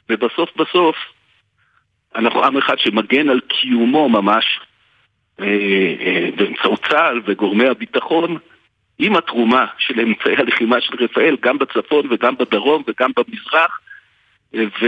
[0.09, 0.95] ובסוף בסוף
[2.15, 4.59] אנחנו עם אחד שמגן על קיומו ממש
[5.39, 5.45] אה,
[5.99, 8.37] אה, באמצעות צה"ל וגורמי הביטחון
[8.99, 13.79] עם התרומה של אמצעי הלחימה של רפאל, גם בצפון וגם בדרום וגם במזרח,
[14.53, 14.85] ו...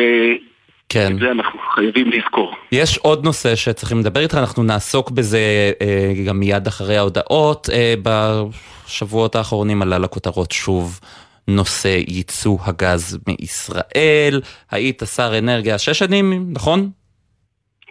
[0.91, 1.12] כן.
[1.15, 2.56] את זה אנחנו חייבים לזכור.
[2.71, 7.69] יש עוד נושא שצריכים לדבר איתך, אנחנו נעסוק בזה אה, גם מיד אחרי ההודעות.
[7.73, 10.99] אה, בשבועות האחרונים עלה לכותרות שוב
[11.47, 14.41] נושא ייצוא הגז מישראל.
[14.71, 16.89] היית שר אנרגיה שש שנים, נכון?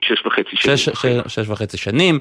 [0.04, 0.76] שש וחצי שנים.
[0.76, 2.18] שש, שש, שש וחצי שנים.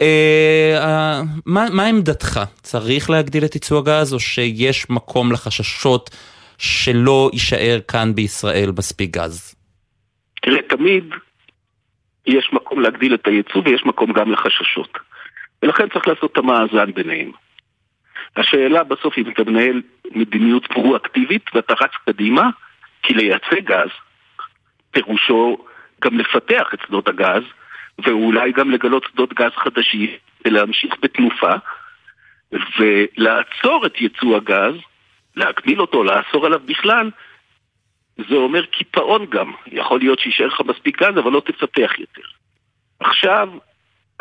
[0.00, 2.40] אה, מה, מה עמדתך?
[2.62, 6.10] צריך להגדיל את ייצוא הגז או שיש מקום לחששות
[6.58, 9.55] שלא יישאר כאן בישראל מספיק גז?
[10.46, 11.14] תראה, תמיד
[12.26, 14.98] יש מקום להגדיל את הייצוא ויש מקום גם לחששות.
[15.62, 17.30] ולכן צריך לעשות את המאזן ביניהם.
[18.36, 19.82] השאלה בסוף אם אתה מנהל
[20.14, 22.50] מדיניות פרו-אקטיבית ואתה רץ קדימה,
[23.02, 23.88] כי לייצא גז
[24.90, 25.66] פירושו
[26.00, 27.42] גם לפתח את שדות הגז,
[27.98, 30.10] ואולי גם לגלות שדות גז חדשים
[30.44, 31.52] ולהמשיך בתנופה,
[32.52, 34.74] ולעצור את ייצוא הגז,
[35.36, 37.10] להגביל אותו, לאסור עליו בכלל,
[38.16, 39.52] זה אומר קיפאון גם.
[39.66, 42.22] יכול להיות שיישאר לך מספיק גז, אבל לא תפתח יותר.
[43.00, 43.48] עכשיו,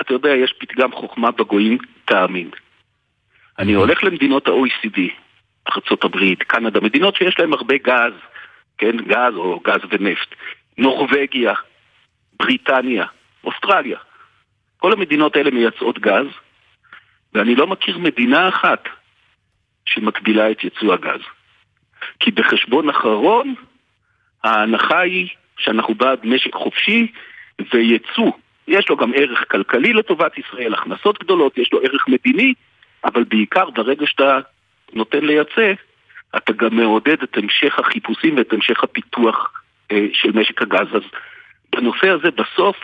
[0.02, 2.50] אתה יודע, יש פתגם חוכמה בגויים, תאמין.
[3.60, 5.00] אני הולך למדינות ה-OECD,
[5.68, 8.14] ארה"ב, קנדה, מדינות שיש להן הרבה גז,
[8.78, 10.36] כן, גז או גז ונפט,
[10.78, 11.54] נורבגיה,
[12.40, 13.06] בריטניה,
[13.44, 13.98] אוסטרליה.
[14.78, 16.28] כל המדינות האלה מייצאות גז,
[17.34, 18.84] ואני לא מכיר מדינה אחת
[19.86, 21.22] שמקבילה את ייצוא הגז.
[22.20, 23.56] כי בחשבון אחרון,
[24.46, 25.28] ההנחה היא
[25.58, 27.08] שאנחנו בעד משק חופשי
[27.74, 28.32] וייצוא.
[28.68, 32.54] יש לו גם ערך כלכלי לטובת ישראל, הכנסות גדולות, יש לו ערך מדיני,
[33.06, 34.40] אבל בעיקר ברגע שאתה
[34.94, 35.74] נותן לייצא,
[36.38, 40.96] אתה גם מעודד את המשך החיפושים ואת המשך הפיתוח אה, של משק הגז.
[40.96, 41.02] אז
[41.76, 42.78] בנושא הזה בסוף,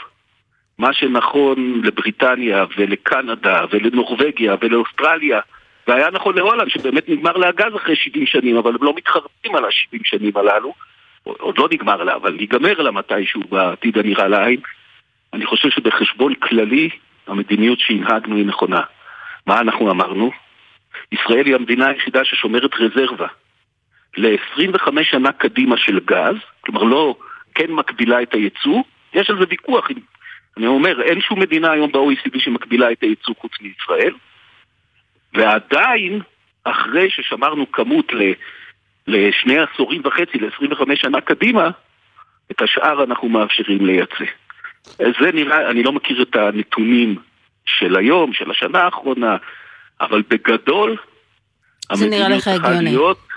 [0.77, 5.39] מה שנכון לבריטניה ולקנדה ולנורבגיה ולאוסטרליה,
[5.87, 9.65] והיה נכון להולנד שבאמת נגמר לה הגז אחרי 70 שנים, אבל הם לא מתחרטים על
[9.65, 10.73] ה-70 שנים הללו,
[11.23, 14.59] עוד לא נגמר לה, אבל ייגמר לה מתישהו בעתיד הנראה לעין.
[15.33, 16.89] אני חושב שבחשבון כללי
[17.27, 18.81] המדיניות שהנהגנו היא נכונה.
[19.47, 20.31] מה אנחנו אמרנו?
[21.11, 23.27] ישראל היא המדינה היחידה ששומרת רזרבה
[24.17, 27.15] ל-25 שנה קדימה של גז, כלומר לא
[27.55, 29.87] כן מקבילה את הייצוא, יש על זה ויכוח.
[30.57, 34.13] אני אומר, אין שום מדינה היום ב-OECD שמקבילה את הייצוא חוץ מישראל,
[35.33, 36.21] ועדיין,
[36.63, 38.21] אחרי ששמרנו כמות ל...
[39.07, 41.69] לשני עשורים וחצי, ל-25 שנה קדימה,
[42.51, 44.25] את השאר אנחנו מאפשרים לייצא.
[44.97, 47.15] זה נראה, אני לא מכיר את הנתונים
[47.65, 49.37] של היום, של השנה האחרונה,
[50.01, 50.97] אבל בגדול,
[51.89, 52.89] המדיניות צריכה הגיוני.
[52.89, 53.27] להיות,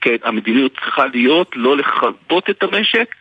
[0.00, 3.14] כן, המדיניות צריכה להיות לא לכבות את המשק,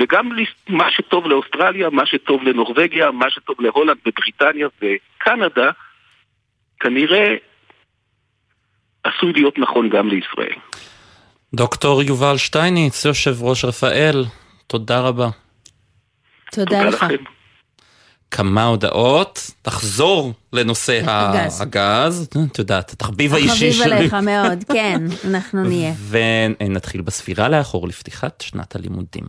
[0.00, 0.30] וגם
[0.68, 5.70] מה שטוב לאוסטרליה, מה שטוב לנורבגיה, מה שטוב להולנד ובריטניה וקנדה,
[6.80, 7.34] כנראה
[9.04, 10.56] עשוי להיות נכון גם לישראל.
[11.54, 14.24] דוקטור יובל שטייניץ, יושב ראש רפאל,
[14.66, 15.28] תודה רבה.
[16.52, 17.04] תודה, לך.
[18.30, 21.60] כמה הודעות, תחזור לנושא הגז.
[21.60, 23.72] הגז, את יודעת, התחביב האישי שלי.
[23.72, 25.92] תחביב עליך מאוד, כן, אנחנו נהיה.
[26.08, 29.24] ונתחיל בספירה לאחור לפתיחת שנת הלימודים.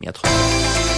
[0.00, 0.93] מיד חוזר.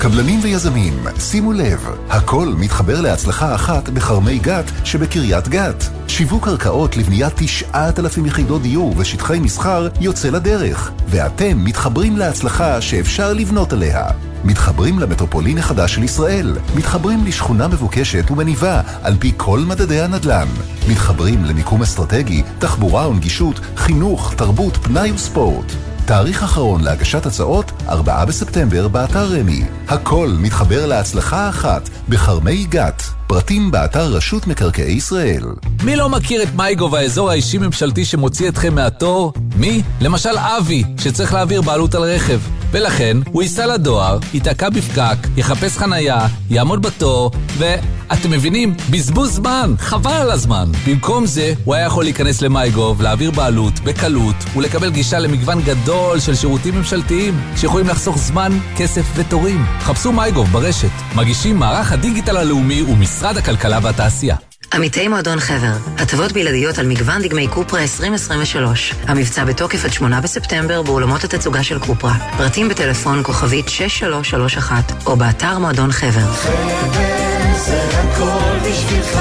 [0.00, 5.84] קבלנים ויזמים, שימו לב, הכל מתחבר להצלחה אחת בכרמי גת שבקריית גת.
[6.08, 13.72] שיווק קרקעות לבניית 9,000 יחידות דיור ושטחי מסחר יוצא לדרך, ואתם מתחברים להצלחה שאפשר לבנות
[13.72, 14.06] עליה.
[14.44, 20.48] מתחברים למטרופולין החדש של ישראל, מתחברים לשכונה מבוקשת ומניבה על פי כל מדדי הנדל"ן,
[20.88, 25.87] מתחברים למיקום אסטרטגי, תחבורה ונגישות, חינוך, תרבות, פנאי וספורט.
[26.08, 29.64] תאריך אחרון להגשת הצעות, 4 בספטמבר באתר רמי.
[29.88, 33.02] הכל מתחבר להצלחה אחת בכרמי גת.
[33.26, 35.44] פרטים באתר רשות מקרקעי ישראל.
[35.84, 39.32] מי לא מכיר את מייגו והאזור האישי-ממשלתי שמוציא אתכם מהתור?
[39.56, 39.82] מי?
[40.00, 42.40] למשל אבי, שצריך להעביר בעלות על רכב.
[42.70, 47.64] ולכן, הוא ייסע לדואר, ייתקע בפקק, יחפש חנייה, יעמוד בתור, ו...
[48.12, 48.74] אתם מבינים?
[48.90, 50.64] בזבוז זמן, חבל על הזמן.
[50.86, 56.34] במקום זה, הוא היה יכול להיכנס למייגוב, להעביר בעלות, בקלות, ולקבל גישה למגוון גדול של
[56.34, 59.64] שירותים ממשלתיים, שיכולים לחסוך זמן, כסף ותורים.
[59.80, 60.90] חפשו מייגוב ברשת.
[61.16, 64.47] מגישים מערך הדיגיטל הלאומי ומשרד הכלכלה והתעשייה.
[64.74, 68.94] עמיתי מועדון חבר, הטבות בלעדיות על מגוון דגמי קופרה 2023.
[69.06, 72.14] המבצע בתוקף עד 8 בספטמבר באולמות התצוגה של קופרה.
[72.36, 76.32] פרטים בטלפון כוכבית 6331 או באתר מועדון חבר.
[76.32, 77.28] חבר
[77.58, 79.18] זה הכל בשבילך,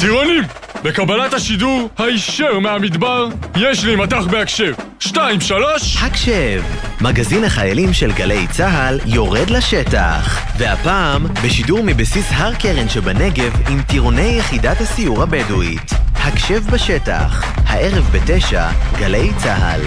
[0.00, 0.42] טירונים!
[0.84, 4.74] בקבלת השידור הישר מהמדבר, יש לי מטח בהקשב.
[5.00, 5.96] שתיים, שלוש...
[6.02, 6.62] הקשב,
[7.00, 10.46] מגזין החיילים של גלי צה"ל יורד לשטח.
[10.58, 15.90] והפעם, בשידור מבסיס הר קרן שבנגב עם טירוני יחידת הסיור הבדואית.
[16.14, 19.80] הקשב בשטח, הערב בתשע, גלי צה"ל.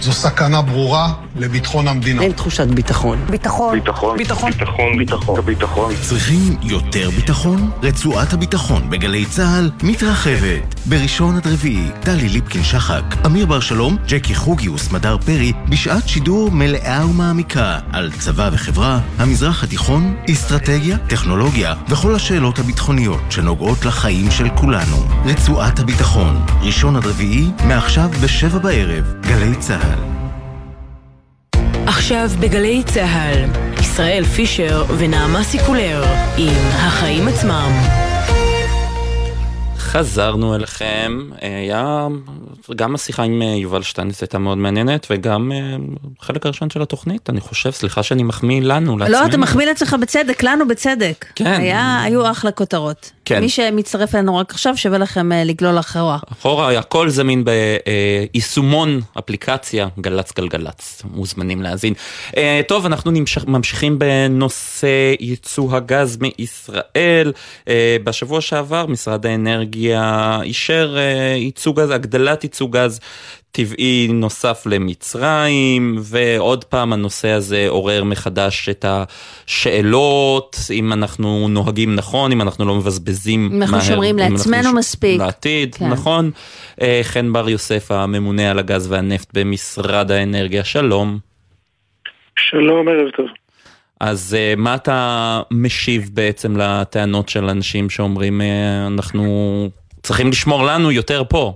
[0.00, 2.22] זו סכנה ברורה לביטחון המדינה.
[2.22, 3.18] אין תחושת ביטחון.
[3.30, 3.78] ביטחון.
[3.78, 4.18] ביטחון.
[4.18, 4.50] ביטחון.
[4.50, 4.98] ביטחון.
[4.98, 5.40] ביטחון.
[5.40, 5.94] ביטחון.
[6.00, 7.70] צריכים יותר ביטחון?
[7.82, 10.74] רצועת הביטחון בגלי צה"ל מתרחבת.
[10.86, 16.50] בראשון עד רביעי, טלי ליפקין שחק, אמיר בר שלום, ג'קי חוגי וסמדר פרי, בשעת שידור
[16.50, 24.48] מלאה ומעמיקה על צבא וחברה, המזרח התיכון, אסטרטגיה, טכנולוגיה וכל השאלות הביטחוניות שנוגעות לחיים של
[24.48, 24.96] כולנו.
[25.24, 30.19] רצועת הביטחון, ראשון עד רביעי, מעכשיו בשבע בערב, גלי צה"ל.
[32.00, 33.44] עכשיו בגלי צה"ל,
[33.80, 36.04] ישראל פישר ונעמה סיקולר
[36.38, 37.70] עם החיים עצמם.
[39.90, 42.08] חזרנו אליכם, היה
[42.76, 45.52] גם השיחה עם יובל שטייניץ הייתה מאוד מעניינת וגם
[46.20, 49.18] חלק הראשון של התוכנית, אני חושב, סליחה שאני מחמיא לנו, לעצמנו.
[49.20, 51.24] לא, אתה מחמיא לעצמך בצדק, לנו בצדק.
[51.34, 51.46] כן.
[51.46, 53.10] היה, היו אחלה כותרות.
[53.24, 53.40] כן.
[53.40, 56.18] מי שמצטרף אלינו רק עכשיו, שווה לכם אה, לגלול אחורה.
[56.32, 61.94] אחורה, הכל זמין ביישומון אפליקציה גל"צ גלגלצ, מוזמנים להאזין.
[62.36, 67.32] אה, טוב, אנחנו נמשך, ממשיכים בנושא ייצוא הגז מישראל.
[67.68, 69.79] אה, בשבוע שעבר משרד האנרגיה
[70.42, 70.96] אישר
[71.36, 73.00] ייצוא גז, הגדלת ייצוא גז
[73.52, 82.32] טבעי נוסף למצרים, ועוד פעם הנושא הזה עורר מחדש את השאלות, אם אנחנו נוהגים נכון,
[82.32, 85.20] אם אנחנו לא מבזבזים אם אנחנו שומרים לעצמנו מספיק.
[85.20, 85.88] לעתיד, כן.
[85.88, 86.30] נכון.
[86.82, 91.18] אה, חן בר יוסף, הממונה על הגז והנפט במשרד האנרגיה, שלום.
[92.36, 93.26] שלום, ערב טוב.
[94.00, 98.44] אז uh, מה אתה משיב בעצם לטענות של אנשים שאומרים uh,
[98.94, 99.68] אנחנו
[100.02, 101.54] צריכים לשמור לנו יותר פה?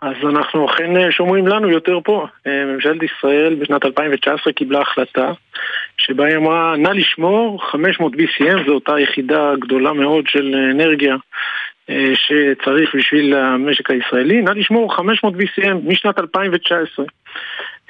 [0.00, 2.26] אז אנחנו אכן אה, שומרים לנו יותר פה.
[2.46, 5.32] אה, ממשלת ישראל בשנת 2019 קיבלה החלטה
[5.96, 11.16] שבה היא אמרה, נא לשמור 500 BCM, זו אותה יחידה גדולה מאוד של אנרגיה
[11.90, 17.04] אה, שצריך בשביל המשק הישראלי, נא לשמור 500 BCM משנת 2019.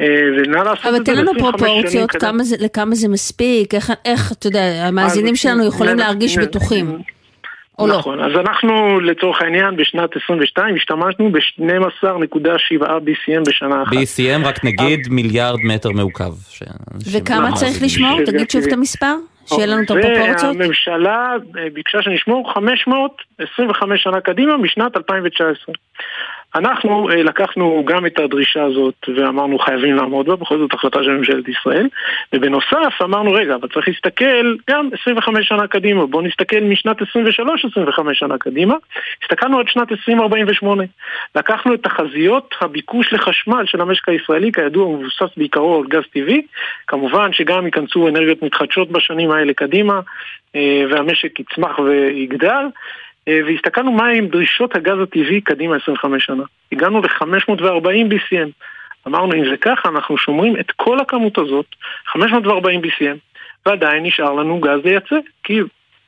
[0.01, 2.32] ונא לעשות אבל את זה תן לנו ל-25 שנים פרופורציות, קדימה.
[2.32, 6.38] כמה זה- לכמה זה מספיק, איך, איך, אתה יודע, המאזינים אז- שלנו יכולים נ- להרגיש
[6.38, 6.99] נ- בטוחים.
[7.78, 7.99] או לא.
[7.99, 13.92] נכון, אז אנחנו לצורך העניין בשנת 22 השתמשנו ב-12.7 BCM בשנה אחת.
[13.92, 16.32] BCM רק נגיד מיליארד מטר מעוקב.
[16.51, 16.62] ש-
[17.12, 17.55] וכמה נכון.
[17.59, 18.24] צריך לשמור?
[18.26, 19.14] תגיד שוב את המספר,
[19.46, 20.57] שיהיה לנו את הפרופורציות.
[20.59, 25.74] והממשלה אה, ביקשה שנשמור 525 שנה קדימה משנת 2019.
[26.55, 31.11] אנחנו אה, לקחנו גם את הדרישה הזאת ואמרנו חייבים לעמוד בה, בכל זאת החלטה של
[31.11, 31.88] ממשלת ישראל.
[32.32, 37.05] ובנוסף אמרנו רגע, אבל צריך להסתכל גם 25 שנה קדימה, בואו נסתכל משנת 23-25
[38.12, 38.74] שנה קדימה.
[39.22, 40.84] הסתכלנו עד שנת 2048
[41.34, 46.42] לקחנו את תחזיות הביקוש לחשמל של המשק הישראלי, כידוע הוא מבוסס בעיקרו על גז טבעי.
[46.86, 50.01] כמובן שגם ייכנסו אנרגיות מתחדשות בשנים האלה קדימה
[50.57, 52.66] אה, והמשק יצמח ויגדל
[53.47, 56.43] והסתכלנו מה עם דרישות הגז הטבעי קדימה 25 שנה.
[56.72, 58.49] הגענו ל-540 BCM.
[59.07, 61.66] אמרנו אם זה ככה אנחנו שומרים את כל הכמות הזאת,
[62.07, 63.16] 540 BCM,
[63.66, 65.61] ועדיין נשאר לנו גז לייצא, כי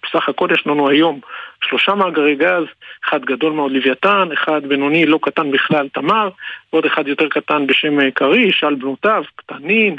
[0.03, 1.21] בסך הכל יש לנו היום
[1.65, 2.65] שלושה מאגרי גז,
[3.09, 6.29] אחד גדול מאוד לוויתן, אחד בינוני לא קטן בכלל תמר,
[6.73, 9.97] ועוד אחד יותר קטן בשם אה, כריש, על בנותיו, קטנין,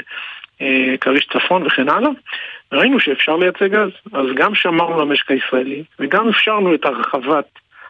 [0.60, 2.10] אה, כריש צפון וכן הלאה.
[2.72, 7.44] ראינו שאפשר לייצא גז, אז גם שמרנו למשק הישראלי וגם אפשרנו את הרחבת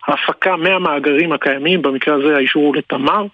[0.06, 3.26] ההפקה מהמאגרים הקיימים, במקרה הזה האישור הוא לתמר,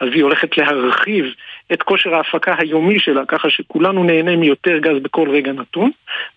[0.00, 1.24] אז היא הולכת להרחיב
[1.72, 5.90] את כושר ההפקה היומי שלה, ככה שכולנו נהנה מיותר גז בכל רגע נתון,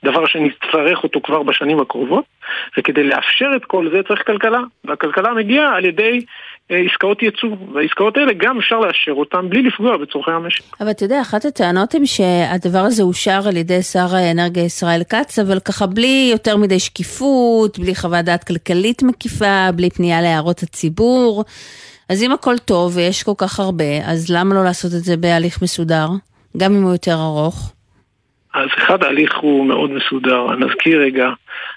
[0.03, 2.25] דבר שנצטרך אותו כבר בשנים הקרובות,
[2.77, 6.21] וכדי לאפשר את כל זה צריך כלכלה, והכלכלה מגיעה על ידי
[6.91, 10.63] עסקאות ייצוא, והעסקאות האלה גם אפשר לאשר אותן בלי לפגוע בצורכי המשק.
[10.81, 15.39] אבל אתה יודע, אחת הטענות הן שהדבר הזה אושר על ידי שר האנרגיה ישראל כץ,
[15.39, 21.43] אבל ככה בלי יותר מדי שקיפות, בלי חוות דעת כלכלית מקיפה, בלי פנייה להערות הציבור.
[22.09, 25.61] אז אם הכל טוב ויש כל כך הרבה, אז למה לא לעשות את זה בהליך
[25.61, 26.07] מסודר?
[26.57, 27.71] גם אם הוא יותר ארוך.
[28.53, 31.29] אז אחד ההליך הוא מאוד מסודר, אני נזכיר רגע,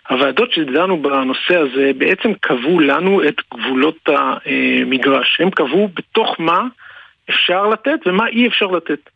[0.08, 6.66] הוועדות שדנו בנושא הזה בעצם קבעו לנו את גבולות המגרש, הם קבעו בתוך מה
[7.30, 9.10] אפשר לתת ומה אי אפשר לתת.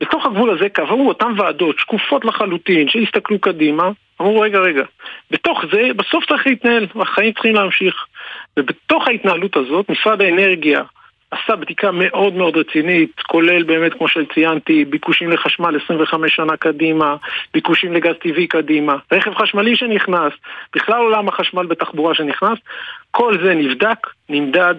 [0.00, 3.90] בתוך הגבול הזה קבעו אותן ועדות שקופות לחלוטין, שהסתכלו קדימה,
[4.20, 4.84] אמרו רגע רגע,
[5.30, 8.06] בתוך זה בסוף צריך להתנהל, החיים צריכים להמשיך.
[8.58, 10.82] ובתוך ההתנהלות הזאת משרד האנרגיה
[11.30, 17.16] עשה בדיקה מאוד מאוד רצינית, כולל באמת, כמו שציינתי, ביקושים לחשמל 25 שנה קדימה,
[17.54, 20.32] ביקושים לגז טבעי קדימה, רכב חשמלי שנכנס,
[20.76, 22.58] בכלל עולם החשמל בתחבורה שנכנס,
[23.10, 24.74] כל זה נבדק, נמדד.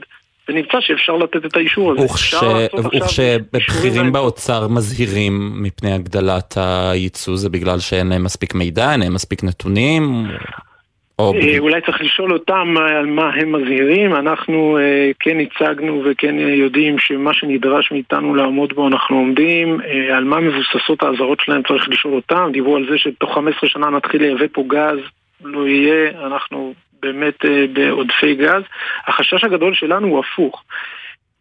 [0.50, 2.02] ונמצא שאפשר לתת את האישור הזה.
[2.95, 9.43] וכשבכירים באוצר מזהירים מפני הגדלת הייצוא, זה בגלל שאין להם מספיק מידע, אין להם מספיק
[9.43, 10.26] נתונים?
[11.20, 11.34] או...
[11.34, 16.99] אה, אולי צריך לשאול אותם על מה הם מזהירים, אנחנו אה, כן הצגנו וכן יודעים
[16.99, 22.13] שמה שנדרש מאיתנו לעמוד בו אנחנו עומדים, אה, על מה מבוססות האזהרות שלהם צריך לשאול
[22.13, 24.99] אותם, דיברו על זה שתוך 15 שנה נתחיל לייבא פה גז,
[25.43, 28.61] לא יהיה, אנחנו באמת בעודפי גז.
[29.07, 30.63] החשש הגדול שלנו הוא הפוך.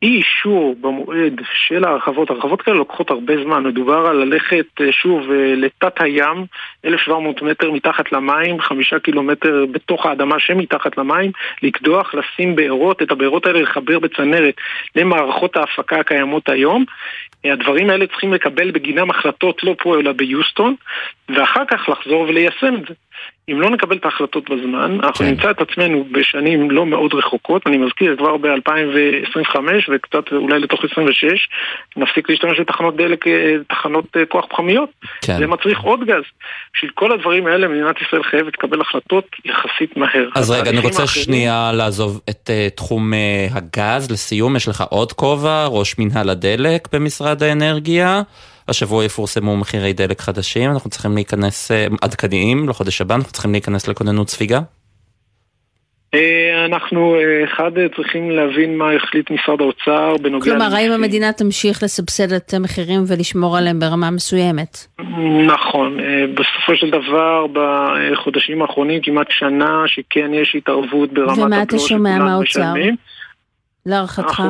[0.02, 5.30] אי אישור במועד של ההרחבות, הרחבות כאלה לוקחות הרבה זמן, מדובר על ללכת אה, שוב
[5.30, 6.46] אה, לתת הים,
[6.84, 11.30] 1,700 מטר מתחת למים, חמישה קילומטר בתוך האדמה שמתחת למים,
[11.62, 14.54] לקדוח, לשים בארות, את הבארות האלה לחבר בצנרת
[14.96, 16.84] למערכות ההפקה הקיימות היום.
[17.44, 20.74] אה, הדברים האלה צריכים לקבל בגינם החלטות לא פה אלא ביוסטון,
[21.28, 22.94] ואחר כך לחזור וליישם את זה.
[23.48, 25.30] אם לא נקבל את ההחלטות בזמן, אנחנו כן.
[25.30, 29.56] נמצא את עצמנו בשנים לא מאוד רחוקות, אני מזכיר, כבר ב-2025
[29.92, 31.48] וקצת אולי לתוך 26,
[31.96, 34.90] נפסיק להשתמש בתחנות דלק, אה, תחנות אה, כוח פחמיות.
[35.20, 35.38] כן.
[35.38, 36.22] זה מצריך עוד גז.
[36.74, 40.28] בשביל כל הדברים האלה מדינת ישראל חייבת לקבל החלטות יחסית מהר.
[40.34, 41.24] אז רגע, אני רוצה אחרים...
[41.24, 44.10] שנייה לעזוב את uh, תחום uh, הגז.
[44.10, 48.22] לסיום, יש לך עוד כובע, ראש מנהל הדלק במשרד האנרגיה.
[48.68, 53.88] השבוע יפורסמו מחירי דלק חדשים, אנחנו צריכים להיכנס, אה, עדכניים לחודש הבא, אנחנו צריכים להיכנס
[53.88, 54.60] לכוננות ספיגה?
[56.14, 60.44] אה, אנחנו, אה, אחד, צריכים להבין מה החליט משרד האוצר בנוגע...
[60.44, 64.86] כלומר, האם המדינה תמשיך לסבסד את המחירים ולשמור עליהם ברמה מסוימת?
[65.46, 65.98] נכון.
[66.34, 72.18] בסופו של דבר, בחודשים האחרונים, כמעט שנה, שכן יש התערבות ברמת הבלו ומה אתה שומע
[72.18, 72.72] מהאוצר?
[73.86, 74.42] להערכתך?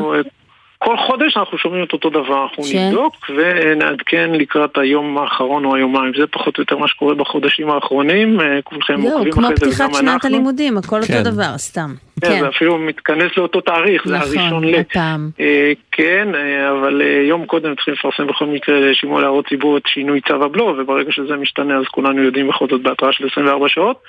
[0.78, 2.74] כל חודש אנחנו שומעים את אותו דבר, אנחנו ש...
[2.74, 6.12] נבדוק ונעדכן לקראת היום האחרון או היומיים.
[6.18, 9.56] זה פחות או יותר מה שקורה בחודשים האחרונים, אה, כולכם עוקבים אחרי זה, וגם אנחנו.
[9.56, 11.18] כמו פתיחת שנת הלימודים, הכל כן.
[11.18, 11.94] אותו דבר, סתם.
[12.20, 12.40] כן, כן.
[12.40, 14.74] זה אפילו מתכנס לאותו תאריך, נכון, זה הראשון ל...
[14.74, 15.30] הפעם.
[15.40, 19.82] אה, כן, אה, אבל אה, יום קודם צריכים לפרסם בכל מקרה שימוע להערות ציבור את
[19.86, 24.02] שינוי צו הבלו, וברגע שזה משתנה אז כולנו יודעים בכל זאת בהתראה של 24 שעות.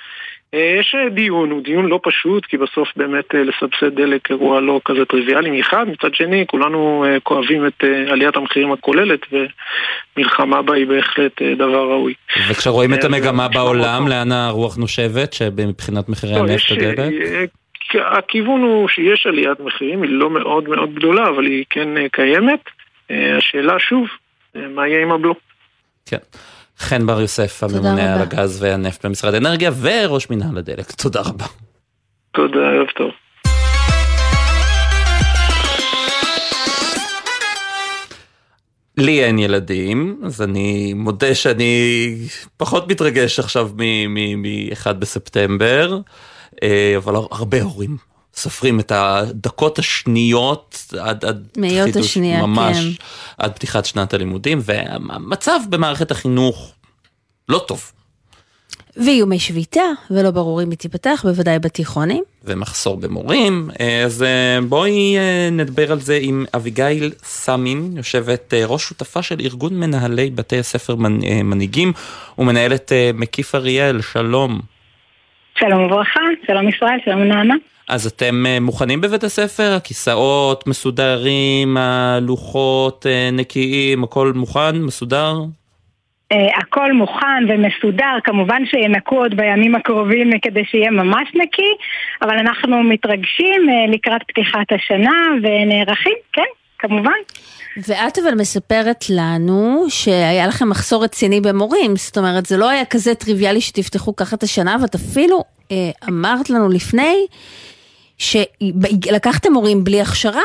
[0.54, 4.60] אה, יש אה, דיון, הוא דיון לא פשוט, כי בסוף באמת אה, לסבסד דלק אירוע
[4.60, 9.20] לא כזה טריוויאלי מחד, מצד שני כולנו כואבים את עליית המחירים הכוללת
[10.16, 12.14] ומלחמה בה היא בהחלט דבר ראוי.
[12.50, 17.12] וכשרואים את המגמה בעולם, לאן הרוח נושבת, שמבחינת מחירי לא, הנפט הדלק?
[17.94, 22.60] הכיוון הוא שיש עליית מחירים, היא לא מאוד מאוד גדולה, אבל היא כן קיימת.
[23.10, 24.08] השאלה שוב,
[24.54, 25.34] מה יהיה עם הבלו?
[26.06, 26.18] כן.
[26.80, 30.90] חן בר יוסף, הממונה על הגז והנפט במשרד האנרגיה וראש מנהל הדלק.
[30.90, 31.44] תודה רבה.
[32.34, 33.10] תודה, ערב טוב.
[38.96, 42.14] לי אין ילדים, אז אני מודה שאני
[42.56, 45.98] פחות מתרגש עכשיו מ-1 בספטמבר,
[46.62, 48.09] אה, אבל הרבה הורים
[48.40, 53.04] סופרים את הדקות השניות עד, עד מאיות השנייה, ממש, כן.
[53.38, 56.72] עד פתיחת שנת הלימודים, והמצב במערכת החינוך
[57.48, 57.92] לא טוב.
[58.96, 62.22] ואיומי שביתה, ולא ברור אם היא תיפתח, בוודאי בתיכונים.
[62.44, 63.70] ומחסור במורים,
[64.04, 69.40] אז אה, בואי אה, נדבר על זה עם אביגיל סאמין, יושבת אה, ראש שותפה של
[69.40, 70.94] ארגון מנהלי בתי הספר
[71.44, 71.92] מנהיגים,
[72.38, 74.60] ומנהלת מקיף אריאל, שלום.
[75.58, 77.54] שלום וברכה, שלום ישראל, שלום נעמה.
[77.90, 79.72] אז אתם אה, מוכנים בבית הספר?
[79.76, 85.34] הכיסאות מסודרים, הלוחות אה, נקיים, הכל מוכן, מסודר?
[86.32, 91.72] Uh, הכל מוכן ומסודר, כמובן שינקו עוד בימים הקרובים כדי שיהיה ממש נקי,
[92.22, 97.20] אבל אנחנו מתרגשים uh, לקראת פתיחת השנה ונערכים, כן, כמובן.
[97.76, 103.14] ואת אבל מספרת לנו שהיה לכם מחסור רציני במורים, זאת אומרת זה לא היה כזה
[103.14, 105.72] טריוויאלי שתפתחו ככה את השנה, ואת אפילו uh,
[106.08, 107.26] אמרת לנו לפני
[108.20, 110.42] שלקחתם מורים בלי הכשרה.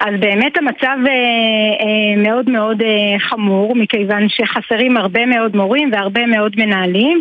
[0.00, 1.12] אז באמת המצב אה,
[1.80, 7.20] אה, מאוד מאוד אה, חמור, מכיוון שחסרים הרבה מאוד מורים והרבה מאוד מנהלים.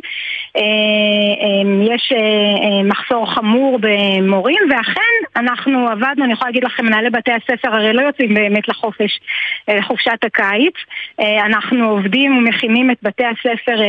[0.56, 5.02] אה, אה, יש אה, מחסור חמור במורים, ואכן
[5.36, 9.20] אנחנו עבדנו, אני יכולה להגיד לכם, מנהלי בתי הספר הרי לא יוצאים באמת לחופש,
[9.68, 10.74] לחופשת הקיץ.
[11.20, 13.82] אנחנו עובדים ומכינים את בתי הספר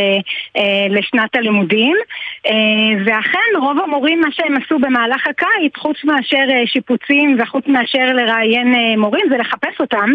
[0.90, 1.96] לשנת הלימודים,
[3.04, 9.26] ואכן רוב המורים, מה שהם עשו במהלך הקיץ, חוץ מאשר שיפוצים וחוץ מאשר לראיין מורים,
[9.30, 10.10] זה לחפש אותם.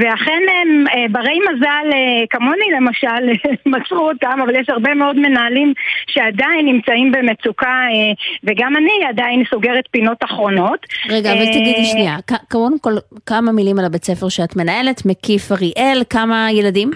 [0.00, 1.90] ואכן הם ברי מזל,
[2.30, 5.74] כמוני למשל, מצאו אותם, אבל יש הרבה מאוד מנהלים
[6.06, 8.12] שעדיין נמצאים במצוקה, אה,
[8.44, 10.86] וגם אני עדיין סוגרת פינות אחרונות.
[11.08, 12.16] רגע, אבל אה, תגידי שנייה,
[12.50, 12.92] קודם כל,
[13.26, 16.90] כמה מילים על הבית ספר שאת מנהלת, מקיף אריאל, כמה ילדים?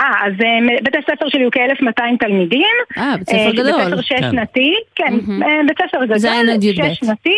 [0.00, 2.76] אה, אז אה, בית הספר שלי הוא כ-1200 תלמידים.
[2.98, 3.84] אה, בית ספר אה, גדול.
[3.84, 4.30] בית ספר שש כן.
[4.30, 5.14] שנתי, כן.
[5.42, 6.92] אה, בית ספר גדול, זין עד י"ב.
[6.92, 7.36] שש שנתי,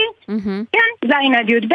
[0.73, 1.75] כן, זין עד י"ב,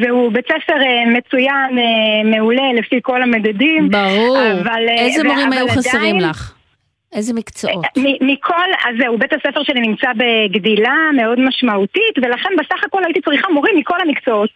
[0.00, 0.74] והוא בית ספר
[1.06, 1.78] מצוין,
[2.24, 3.90] מעולה לפי כל המדדים.
[3.90, 4.38] ברור.
[4.62, 6.54] אבל, איזה מורים אבל היו חסרים לך?
[7.12, 7.84] איזה מקצועות?
[8.20, 13.48] מכל, אז זהו, בית הספר שלי נמצא בגדילה מאוד משמעותית, ולכן בסך הכל הייתי צריכה
[13.52, 14.50] מורים מכל המקצועות.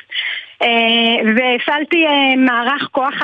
[0.62, 3.14] אה, והפעלתי אה, מערך כוח,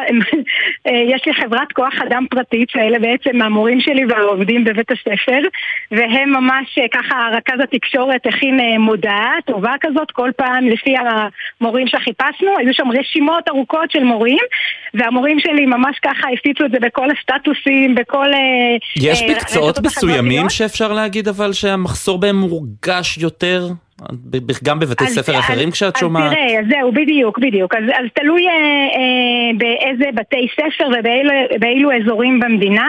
[0.86, 5.40] אה, יש לי חברת כוח אדם פרטית, שאלה בעצם המורים שלי והעובדים בבית הספר,
[5.90, 10.94] והם ממש ככה, רכז התקשורת הכין מודעה טובה כזאת, כל פעם לפי
[11.60, 14.38] המורים שחיפשנו, היו שם רשימות ארוכות של מורים,
[14.94, 18.26] והמורים שלי ממש ככה הפיצו את זה בכל הסטטוסים, בכל...
[18.96, 20.48] יש מקצועות מסוימים.
[20.50, 23.68] שאפשר להגיד אבל שהמחסור בהם מורגש יותר?
[24.64, 26.32] גם בבתי אז- ספר אז- אחרים כשאת אז שומעת?
[26.32, 27.74] תראה, זהו, בדיוק, בדיוק.
[27.74, 31.30] אז, אז תלוי אה, אה, באיזה בתי ספר ובאילו
[31.60, 32.88] באילו אזורים במדינה.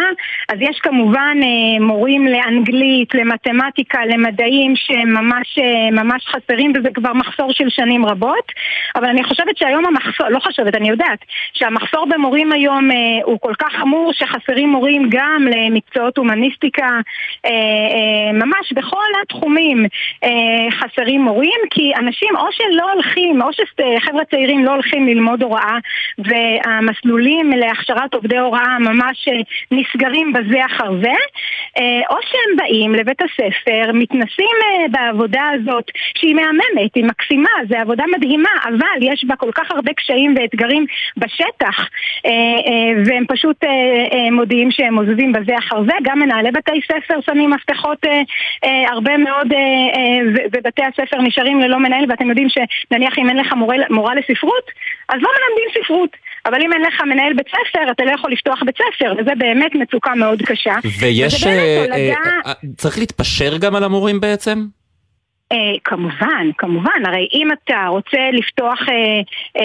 [0.49, 7.13] אז יש כמובן אה, מורים לאנגלית, למתמטיקה, למדעים שהם ממש, אה, ממש חסרים, וזה כבר
[7.13, 8.51] מחסור של שנים רבות.
[8.95, 11.19] אבל אני חושבת שהיום המחסור, לא חושבת, אני יודעת,
[11.53, 16.87] שהמחסור במורים היום אה, הוא כל כך חמור שחסרים מורים גם למקצועות הומניסטיקה,
[17.45, 19.85] אה, אה, ממש בכל התחומים
[20.23, 25.77] אה, חסרים מורים, כי אנשים או שלא הולכים, או שחבר'ה צעירים לא הולכים ללמוד הוראה,
[26.17, 29.39] והמסלולים להכשרת עובדי הוראה ממש אה,
[29.71, 31.13] נסגרים בזה אחר זה,
[31.77, 34.57] אה, או שהם באים לבית הספר, מתנסים
[34.91, 39.93] בעבודה הזאת, שהיא מהממת, היא מקסימה, זו עבודה מדהימה, אבל יש בה כל כך הרבה
[39.93, 40.85] קשיים ואתגרים
[41.17, 41.87] בשטח,
[43.05, 43.63] והם פשוט
[44.31, 45.93] מודיעים שהם עוזבים בזה אחר זה.
[46.03, 47.97] גם מנהלי בתי ספר שמים מפתחות
[48.91, 53.53] הרבה מאוד, אה, אה, ובתי הספר נשארים ללא מנהל, ואתם יודעים שנניח אם אין לך
[53.53, 54.71] מורה, מורה לספרות,
[55.09, 56.09] אז לא מלמדים ספרות.
[56.45, 59.71] אבל אם אין לך מנהל בית ספר, אתה לא יכול לפתוח בית ספר, וזה באמת
[59.75, 60.75] מצוקה מאוד קשה.
[60.99, 61.47] ויש...
[61.47, 61.95] אה, הולדה...
[61.95, 64.78] אה, אה, צריך להתפשר גם על המורים בעצם?
[65.51, 68.95] אה, כמובן, כמובן, הרי אם אתה רוצה לפתוח, אה,
[69.57, 69.61] אה,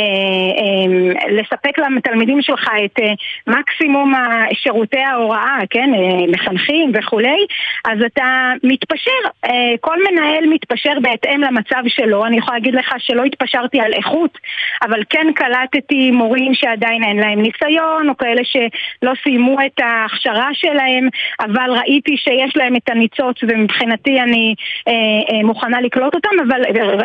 [0.59, 3.13] אה, לספק לתלמידים שלך את אה,
[3.47, 4.15] מקסימום
[4.53, 7.47] שירותי ההוראה, כן, אה, מחנכים וכולי,
[7.85, 9.11] אז אתה מתפשר,
[9.45, 14.39] אה, כל מנהל מתפשר בהתאם למצב שלו, אני יכולה להגיד לך שלא התפשרתי על איכות,
[14.83, 21.09] אבל כן קלטתי מורים שעדיין אין להם ניסיון, או כאלה שלא סיימו את ההכשרה שלהם,
[21.41, 24.55] אבל ראיתי שיש להם את הניצוץ ומבחינתי אני
[24.89, 24.93] אה,
[25.31, 26.61] אה, מוכנה לקלוט אותם, אבל,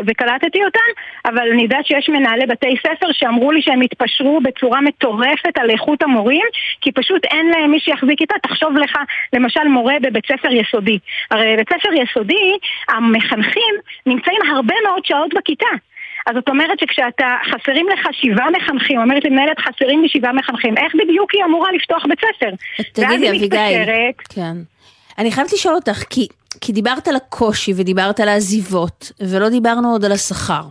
[0.08, 0.90] וקלטתי אותם,
[1.26, 6.04] אבל אני יודעת שיש מנהלי בתי ספר שאמרו לי שהם התפשרו בצורה מטורפת על איכות
[6.04, 6.46] המורים,
[6.82, 8.36] כי פשוט אין להם מי שיחזיק איתה.
[8.44, 8.98] תחשוב לך,
[9.34, 11.00] למשל מורה בבית ספר יסודי.
[11.32, 12.58] הרי בבית ספר יסודי,
[12.90, 15.68] המחנכים נמצאים הרבה מאוד שעות בכיתה.
[16.28, 20.78] אז זאת אומרת שכשאתה, חסרים לך שבעה מחנכים, אומרת לי מנהלת חסרים לי שבעה מחנכים,
[20.78, 22.50] איך בדיוק היא אמורה לפתוח בית ספר?
[22.50, 24.58] ואז תגידי, היא אביגיל, מתקשרת, כן.
[25.18, 26.28] אני חייבת לשאול אותך, כי,
[26.62, 30.64] כי דיברת על הקושי ודיברת על העזיבות, ולא דיברנו עוד על השכר.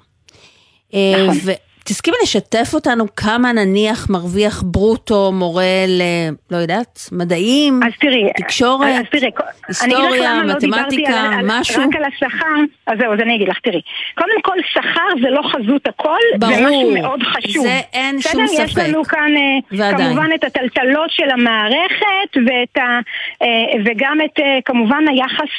[0.93, 1.59] נכון.
[1.89, 6.03] ותסכימי לשתף אותנו כמה נניח מרוויח ברוטו מורה ל...
[6.51, 11.83] לא יודעת, מדעים, אז תראי, תקשורת, אז תראי, לך היסטוריה, למה לא מתמטיקה, על- משהו?
[11.83, 12.47] רק על השכר,
[12.87, 13.81] אז זהו, אז אני אגיד לך, תראי.
[14.15, 16.55] קודם כל, שכר זה לא חזות הכל, ברור.
[16.55, 17.63] זה משהו מאוד חשוב.
[17.63, 18.63] זה אין שום בסדר?
[18.65, 18.83] יש ספק.
[18.89, 20.09] לנו כאן אה, ועדיין.
[20.09, 22.99] כמובן את הטלטלות של המערכת, ואת ה,
[23.43, 23.49] אה,
[23.85, 25.51] וגם את אה, כמובן היחס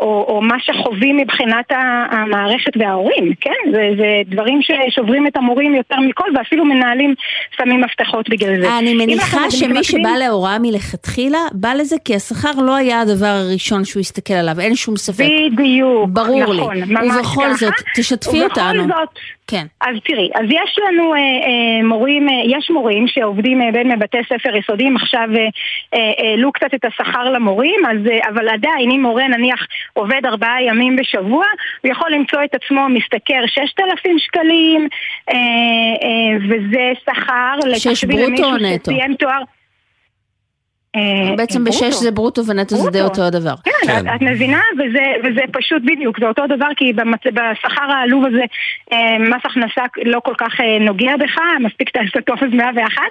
[0.00, 1.64] או, או מה שחווים מבחינת
[2.10, 3.70] המערכת וההורים, כן?
[3.72, 7.14] זה, זה דברים ששוברים את המורים יותר מכל, ואפילו מנהלים
[7.56, 8.78] שמים מפתחות בגלל זה.
[8.78, 14.00] אני מניחה שמי שבא להוראה מלכתחילה, בא לזה כי השכר לא היה הדבר הראשון שהוא
[14.00, 15.24] הסתכל עליו, אין שום ספק.
[15.52, 16.82] בדיוק, ברור נכון, לי.
[16.86, 17.54] ממש ובכל ככה.
[17.54, 18.82] זאת, תשתפי ובכל אותנו.
[18.82, 19.66] זאת, כן.
[19.80, 24.18] אז תראי, אז יש לנו אה, אה, מורים, אה, יש מורים שעובדים אה, בין בתי
[24.28, 25.48] ספר יסודיים, עכשיו אה,
[25.94, 29.55] אה, העלו קצת את השכר למורים, אז, אה, אבל עדיין אם מורה נניח
[29.92, 31.44] עובד ארבעה ימים בשבוע,
[31.82, 34.88] הוא יכול למצוא את עצמו משתכר 6,000 שקלים,
[35.30, 38.92] אה, אה, וזה שכר, שש ברוטו למישהו או נטו?
[38.92, 39.42] שסיים תואר.
[40.96, 41.78] אה, בעצם ברוטו.
[41.78, 43.00] בשש זה ברוטו ונטו זה די.
[43.00, 43.54] אותו הדבר.
[43.64, 44.60] כן, את, את מבינה?
[44.78, 47.20] וזה, וזה פשוט בדיוק, זה אותו דבר, כי במצ...
[47.26, 48.44] בשכר העלוב הזה
[48.92, 53.02] אה, מס הכנסה לא כל כך אה, נוגע בך, מספיק את הטופס 101.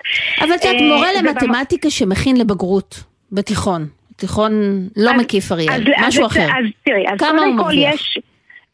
[0.41, 4.51] אבל את יודעת, מורה למתמטיקה שמכין לבגרות בתיכון, תיכון
[4.97, 6.41] לא אז- מקיף אריאל, אז- משהו אז- אחר.
[6.59, 7.71] אז תראי, אז קודם כל?
[7.75, 8.19] יש...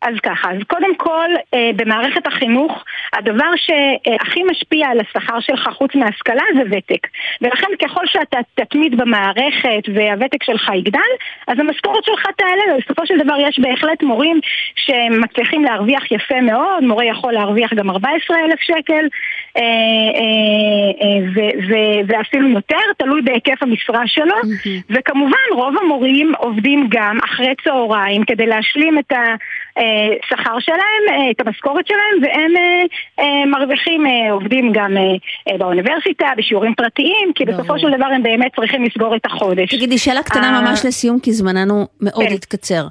[0.01, 2.83] אז ככה, אז קודם כל, אה, במערכת החינוך,
[3.13, 7.07] הדבר שהכי משפיע על השכר שלך חוץ מהשכלה זה ותק.
[7.41, 10.99] ולכן ככל שאתה תתמיד במערכת והוותק שלך יגדל,
[11.47, 14.39] אז המשכורת שלך תעלה, ובסופו של דבר יש בהחלט מורים
[14.75, 19.05] שמצליחים להרוויח יפה מאוד, מורה יכול להרוויח גם 14,000 שקל,
[22.07, 24.35] ואפילו יותר, תלוי בהיקף המשרה שלו,
[24.89, 29.13] וכמובן רוב המורים עובדים גם אחרי צהריים כדי להשלים את
[29.77, 32.83] השכר שלהם, אה, את המשכורת שלהם, והם אה,
[33.19, 35.01] אה, מרוויחים, אה, עובדים גם אה,
[35.51, 39.75] אה, באוניברסיטה, בשיעורים פרטיים, כי בסופו של דבר הם באמת צריכים לסגור את החודש.
[39.75, 42.33] תגידי, שאלה קטנה אה, ממש לסיום, כי זמננו מאוד כן.
[42.33, 42.87] התקצר.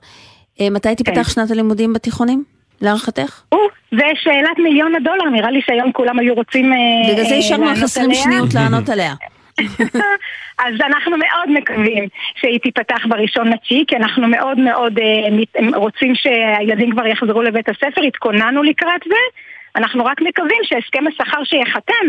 [0.60, 2.59] אה, מתי תיפתח שנת הלימודים בתיכונים?
[2.80, 3.42] להערכתך?
[3.52, 3.58] או,
[3.90, 6.78] זה שאלת מיליון הדולר, נראה לי שהיום כולם היו רוצים אה,
[7.12, 8.22] בגלל זה השארנו לך לענות 20 עליה.
[8.22, 9.14] שניות לענות עליה.
[10.64, 12.08] אז אנחנו מאוד מקווים
[12.40, 18.00] שהיא תיפתח בראשון לתשיעי, כי אנחנו מאוד מאוד אה, רוצים שהילדים כבר יחזרו לבית הספר,
[18.00, 19.40] התכוננו לקראת זה.
[19.76, 22.06] אנחנו רק מקווים שהסכם השכר שייחתם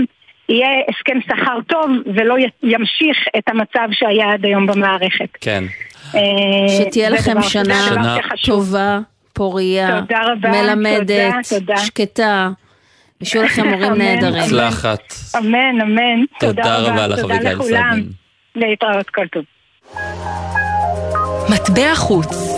[0.50, 5.30] יהיה הסכם שכר טוב ולא ימשיך את המצב שהיה עד היום במערכת.
[5.42, 5.64] כן.
[6.16, 6.22] אה,
[6.80, 7.74] שתהיה לכם שנה
[8.18, 8.66] שחשוב.
[8.66, 9.00] טובה,
[9.34, 11.08] פוריה, רבה, מלמדת,
[11.50, 11.78] תודה, תודה.
[11.78, 12.50] שקטה,
[13.22, 14.42] ושיהיו לכם מורים נהדרים.
[14.44, 15.14] מוצלחת.
[15.38, 16.24] אמן, אמן.
[16.40, 17.62] תודה רבה לך, אביגיל.
[17.64, 18.02] סלמן.
[18.56, 19.44] להתראות, כל טוב.
[21.50, 22.56] מטבע חוץ.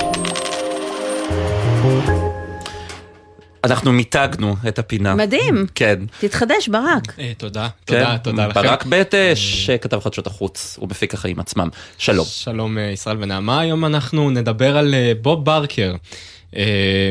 [3.63, 5.15] אנחנו מיתגנו את הפינה.
[5.15, 5.65] מדהים.
[5.76, 5.99] כן.
[6.19, 7.15] תתחדש, ברק.
[7.38, 7.99] תודה, כן.
[8.03, 8.61] תודה, תודה לכם.
[8.61, 11.69] ברק בטש, כתב חדשות החוץ, הוא מפיק החיים עצמם.
[11.97, 12.26] שלום.
[12.30, 15.95] שלום אה, ישראל ונעמה, היום אנחנו נדבר על אה, בוב ברקר.
[16.55, 16.63] אה,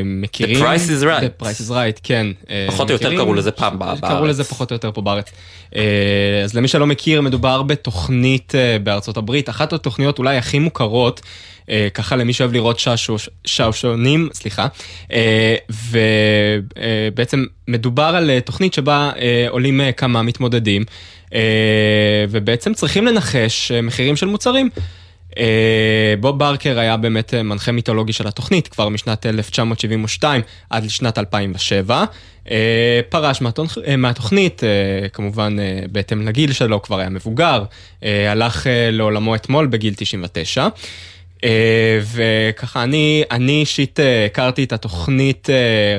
[0.05, 0.55] מכירים?
[0.57, 1.23] The Price is Right.
[1.41, 2.27] The Price is Right, כן.
[2.49, 3.15] אה, פחות או יותר?
[3.15, 4.29] קראו לזה פעם ב- קראו בארץ.
[4.29, 5.31] לזה פחות או יותר פה בארץ.
[5.75, 5.81] אה,
[6.43, 11.21] אז למי שלא מכיר, מדובר בתוכנית בארצות הברית, אחת התוכניות אולי הכי מוכרות.
[11.93, 12.81] ככה למי שאוהב לראות
[13.45, 14.67] שעשועונים, סליחה,
[17.13, 19.11] ובעצם מדובר על תוכנית שבה
[19.49, 20.83] עולים כמה מתמודדים,
[22.29, 24.69] ובעצם צריכים לנחש מחירים של מוצרים.
[25.37, 31.17] אה, בוב ברקר היה באמת אה, מנחה מיתולוגי של התוכנית כבר משנת 1972 עד לשנת
[31.17, 32.05] 2007.
[32.51, 34.61] אה, פרש מהתוכ- מהתוכנית,
[35.13, 35.55] כמובן
[35.91, 37.63] בהתאם לגיל שלו, כבר היה מבוגר,
[38.01, 40.67] הלך לעולמו אתמול בגיל 99.
[41.43, 45.47] אה, וככה אני, אישית הכרתי את התוכנית,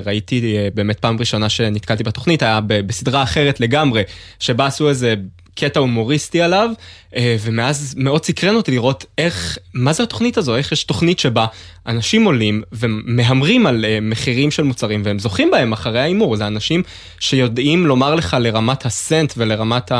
[0.04, 4.02] ראיתי באמת פעם ראשונה שנתקלתי בתוכנית, היה בסדרה אחרת לגמרי,
[4.38, 5.14] שבה עשו איזה
[5.54, 6.70] קטע הומוריסטי עליו,
[7.16, 11.46] אה, ומאז מאוד סקרן אותי לראות איך, מה זה התוכנית הזו, איך יש תוכנית שבה
[11.86, 16.82] אנשים עולים ומהמרים על אה, מחירים של מוצרים והם זוכים בהם אחרי ההימור, זה אנשים
[17.20, 19.92] שיודעים לומר לך לרמת הסנט ולרמת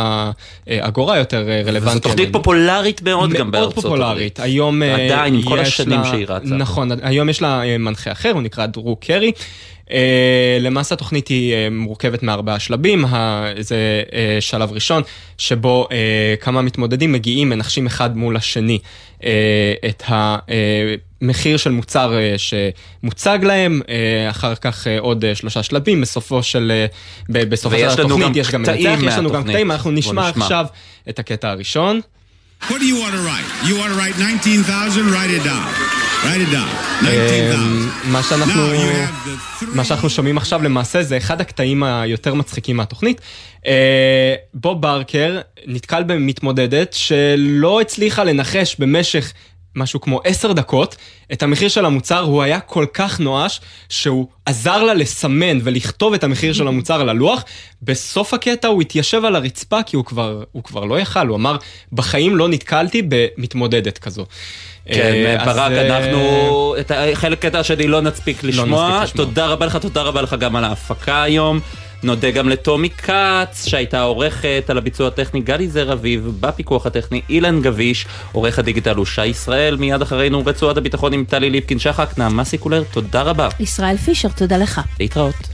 [0.66, 2.02] האגורה יותר אה, רלוונטית.
[2.02, 6.26] זו תוכנית פופולרית מאוד גם בארצות מאוד פופולרית, היום עדיין, עם כל השנים לה- שהיא
[6.28, 6.44] רצה.
[6.54, 9.32] נכון, היום יש לה מנחה אחר, הוא נקרא דרו קרי.
[9.88, 9.92] Uh,
[10.60, 13.04] למעשה התוכנית היא uh, מורכבת מארבעה שלבים,
[13.60, 15.02] זה uh, שלב ראשון
[15.38, 15.92] שבו uh,
[16.42, 18.78] כמה מתמודדים מגיעים, מנחשים אחד מול השני
[19.20, 19.24] uh,
[19.88, 22.38] את המחיר של מוצר uh,
[23.02, 23.88] שמוצג להם, uh,
[24.30, 26.72] אחר כך uh, עוד uh, שלושה שלבים, בסופו של,
[27.28, 29.46] uh, בסופו של התוכנית גם יש גם מנצח, יש לנו גם מהתוכנית.
[29.48, 30.28] קטעים, אנחנו נשמע.
[30.28, 30.66] עכשיו
[31.08, 32.00] את הקטע הראשון.
[32.62, 33.68] What do you want to write?
[33.68, 35.12] You want to write 19,000?
[35.12, 36.03] Write it down.
[36.24, 37.04] Write it down.
[37.04, 37.54] 19,000.
[37.54, 38.62] אמ, מה שאנחנו,
[39.74, 43.20] מה שאנחנו שומעים עכשיו למעשה זה אחד הקטעים היותר מצחיקים מהתוכנית.
[43.66, 49.32] אה, בוב ברקר נתקל במתמודדת שלא הצליחה לנחש במשך
[49.76, 50.96] משהו כמו עשר דקות
[51.32, 56.24] את המחיר של המוצר, הוא היה כל כך נואש שהוא עזר לה לסמן ולכתוב את
[56.24, 57.44] המחיר של המוצר על הלוח.
[57.82, 61.56] בסוף הקטע הוא התיישב על הרצפה כי הוא כבר, הוא כבר לא יכל, הוא אמר,
[61.92, 64.26] בחיים לא נתקלתי במתמודדת כזו.
[64.86, 68.88] כן, אה, אז, ברק, אה, אנחנו, את החלק קטע השני לא נספיק לשמוע.
[68.88, 69.26] נספיק לשמוע.
[69.26, 71.60] תודה רבה לך, תודה רבה לך גם על ההפקה היום.
[72.04, 77.62] נודה גם לטומי כץ, שהייתה עורכת על הביצוע הטכני גלי זר אביב, בפיקוח הטכני אילן
[77.62, 82.44] גביש, עורך הדיגיטל הוא שי ישראל, מיד אחרינו רצועת הביטחון עם טלי ליפקין שחק, נעמה
[82.44, 83.48] סיקולר, תודה רבה.
[83.60, 84.80] ישראל פישר, תודה לך.
[85.00, 85.53] להתראות.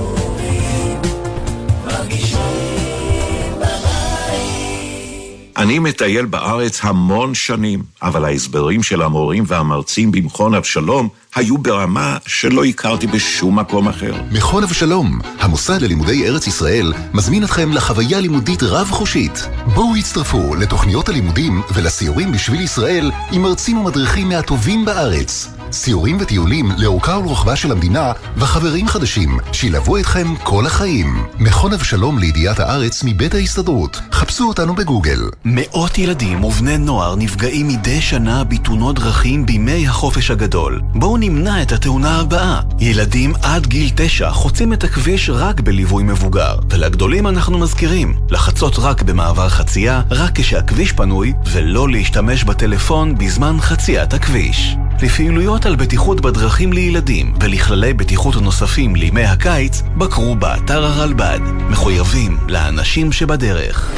[5.61, 12.65] אני מטייל בארץ המון שנים, אבל ההסברים של המורים והמרצים במכון אבשלום היו ברמה שלא
[12.65, 14.13] הכרתי בשום מקום אחר.
[14.31, 19.47] מכון אבשלום, המוסד ללימודי ארץ ישראל, מזמין אתכם לחוויה לימודית רב-חושית.
[19.73, 25.60] בואו הצטרפו לתוכניות הלימודים ולסיורים בשביל ישראל עם מרצים ומדריכים מהטובים בארץ.
[25.71, 31.23] סיורים וטיולים לאורכה ולרוחבה של המדינה וחברים חדשים שילוו אתכם כל החיים.
[31.39, 34.01] מכון אבשלום לידיעת הארץ מבית ההסתדרות.
[34.11, 35.19] חפשו אותנו בגוגל.
[35.45, 40.81] מאות ילדים ובני נוער נפגעים מדי שנה בתאונות דרכים בימי החופש הגדול.
[40.95, 42.61] בואו נמנע את התאונה הבאה.
[42.79, 46.55] ילדים עד גיל תשע חוצים את הכביש רק בליווי מבוגר.
[46.69, 54.13] ולגדולים אנחנו מזכירים, לחצות רק במעבר חצייה, רק כשהכביש פנוי, ולא להשתמש בטלפון בזמן חציית
[54.13, 54.75] הכביש.
[55.03, 61.39] לפעילויות על בטיחות בדרכים לילדים ולכללי בטיחות נוספים לימי הקיץ, בקרו באתר הרלב"ד.
[61.69, 63.91] מחויבים לאנשים שבדרך.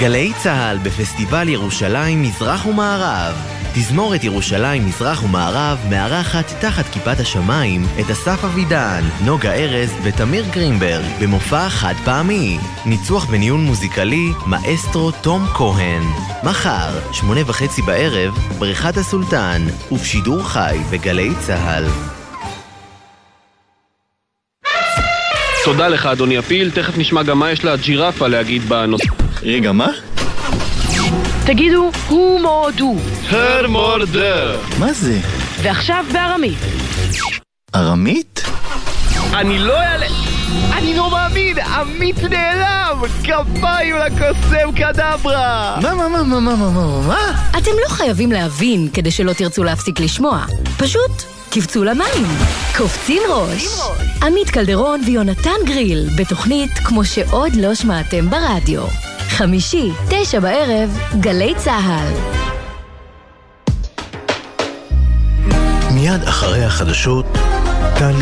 [0.00, 3.34] גלי צה"ל בפסטיבל ירושלים מזרח ומערב.
[3.74, 11.04] תזמורת ירושלים מזרח ומערב מארחת תחת כיפת השמיים את אסף אבידן, נוגה ארז ותמיר גרינברג
[11.20, 12.58] במופע חד פעמי.
[12.86, 16.02] ניצוח בניהול מוזיקלי, מאסטרו תום כהן.
[16.44, 21.84] מחר, שמונה וחצי בערב, בריכת הסולטן, ובשידור חי בגלי צה"ל.
[25.64, 29.29] תודה לך אדוני הפיל, תכף נשמע גם מה יש לג'ירפה להגיד בנושא.
[29.42, 29.88] רגע, מה?
[31.46, 32.96] תגידו, הוא מורדו.
[33.28, 34.60] הר מורדר.
[34.78, 35.18] מה זה?
[35.62, 36.58] ועכשיו בארמית.
[37.74, 38.39] ארמית?
[39.34, 40.06] אני לא אעלה...
[40.72, 41.58] אני לא מאמין!
[41.58, 43.02] עמית נעלם!
[43.24, 45.76] כפיים לקוסם קדברה!
[45.82, 47.48] מה, מה, מה, מה, מה, מה, מה, מה?
[47.58, 50.44] אתם לא חייבים להבין כדי שלא תרצו להפסיק לשמוע.
[50.78, 51.10] פשוט
[51.50, 52.26] קפצו למים.
[52.76, 53.80] קופצים ראש.
[54.22, 58.82] עמית קלדרון ויונתן גריל, בתוכנית כמו שעוד לא שמעתם ברדיו.
[59.28, 62.40] חמישי, תשע בערב, גלי צה"ל.
[65.94, 67.26] מיד אחרי החדשות,
[67.98, 68.18] טלי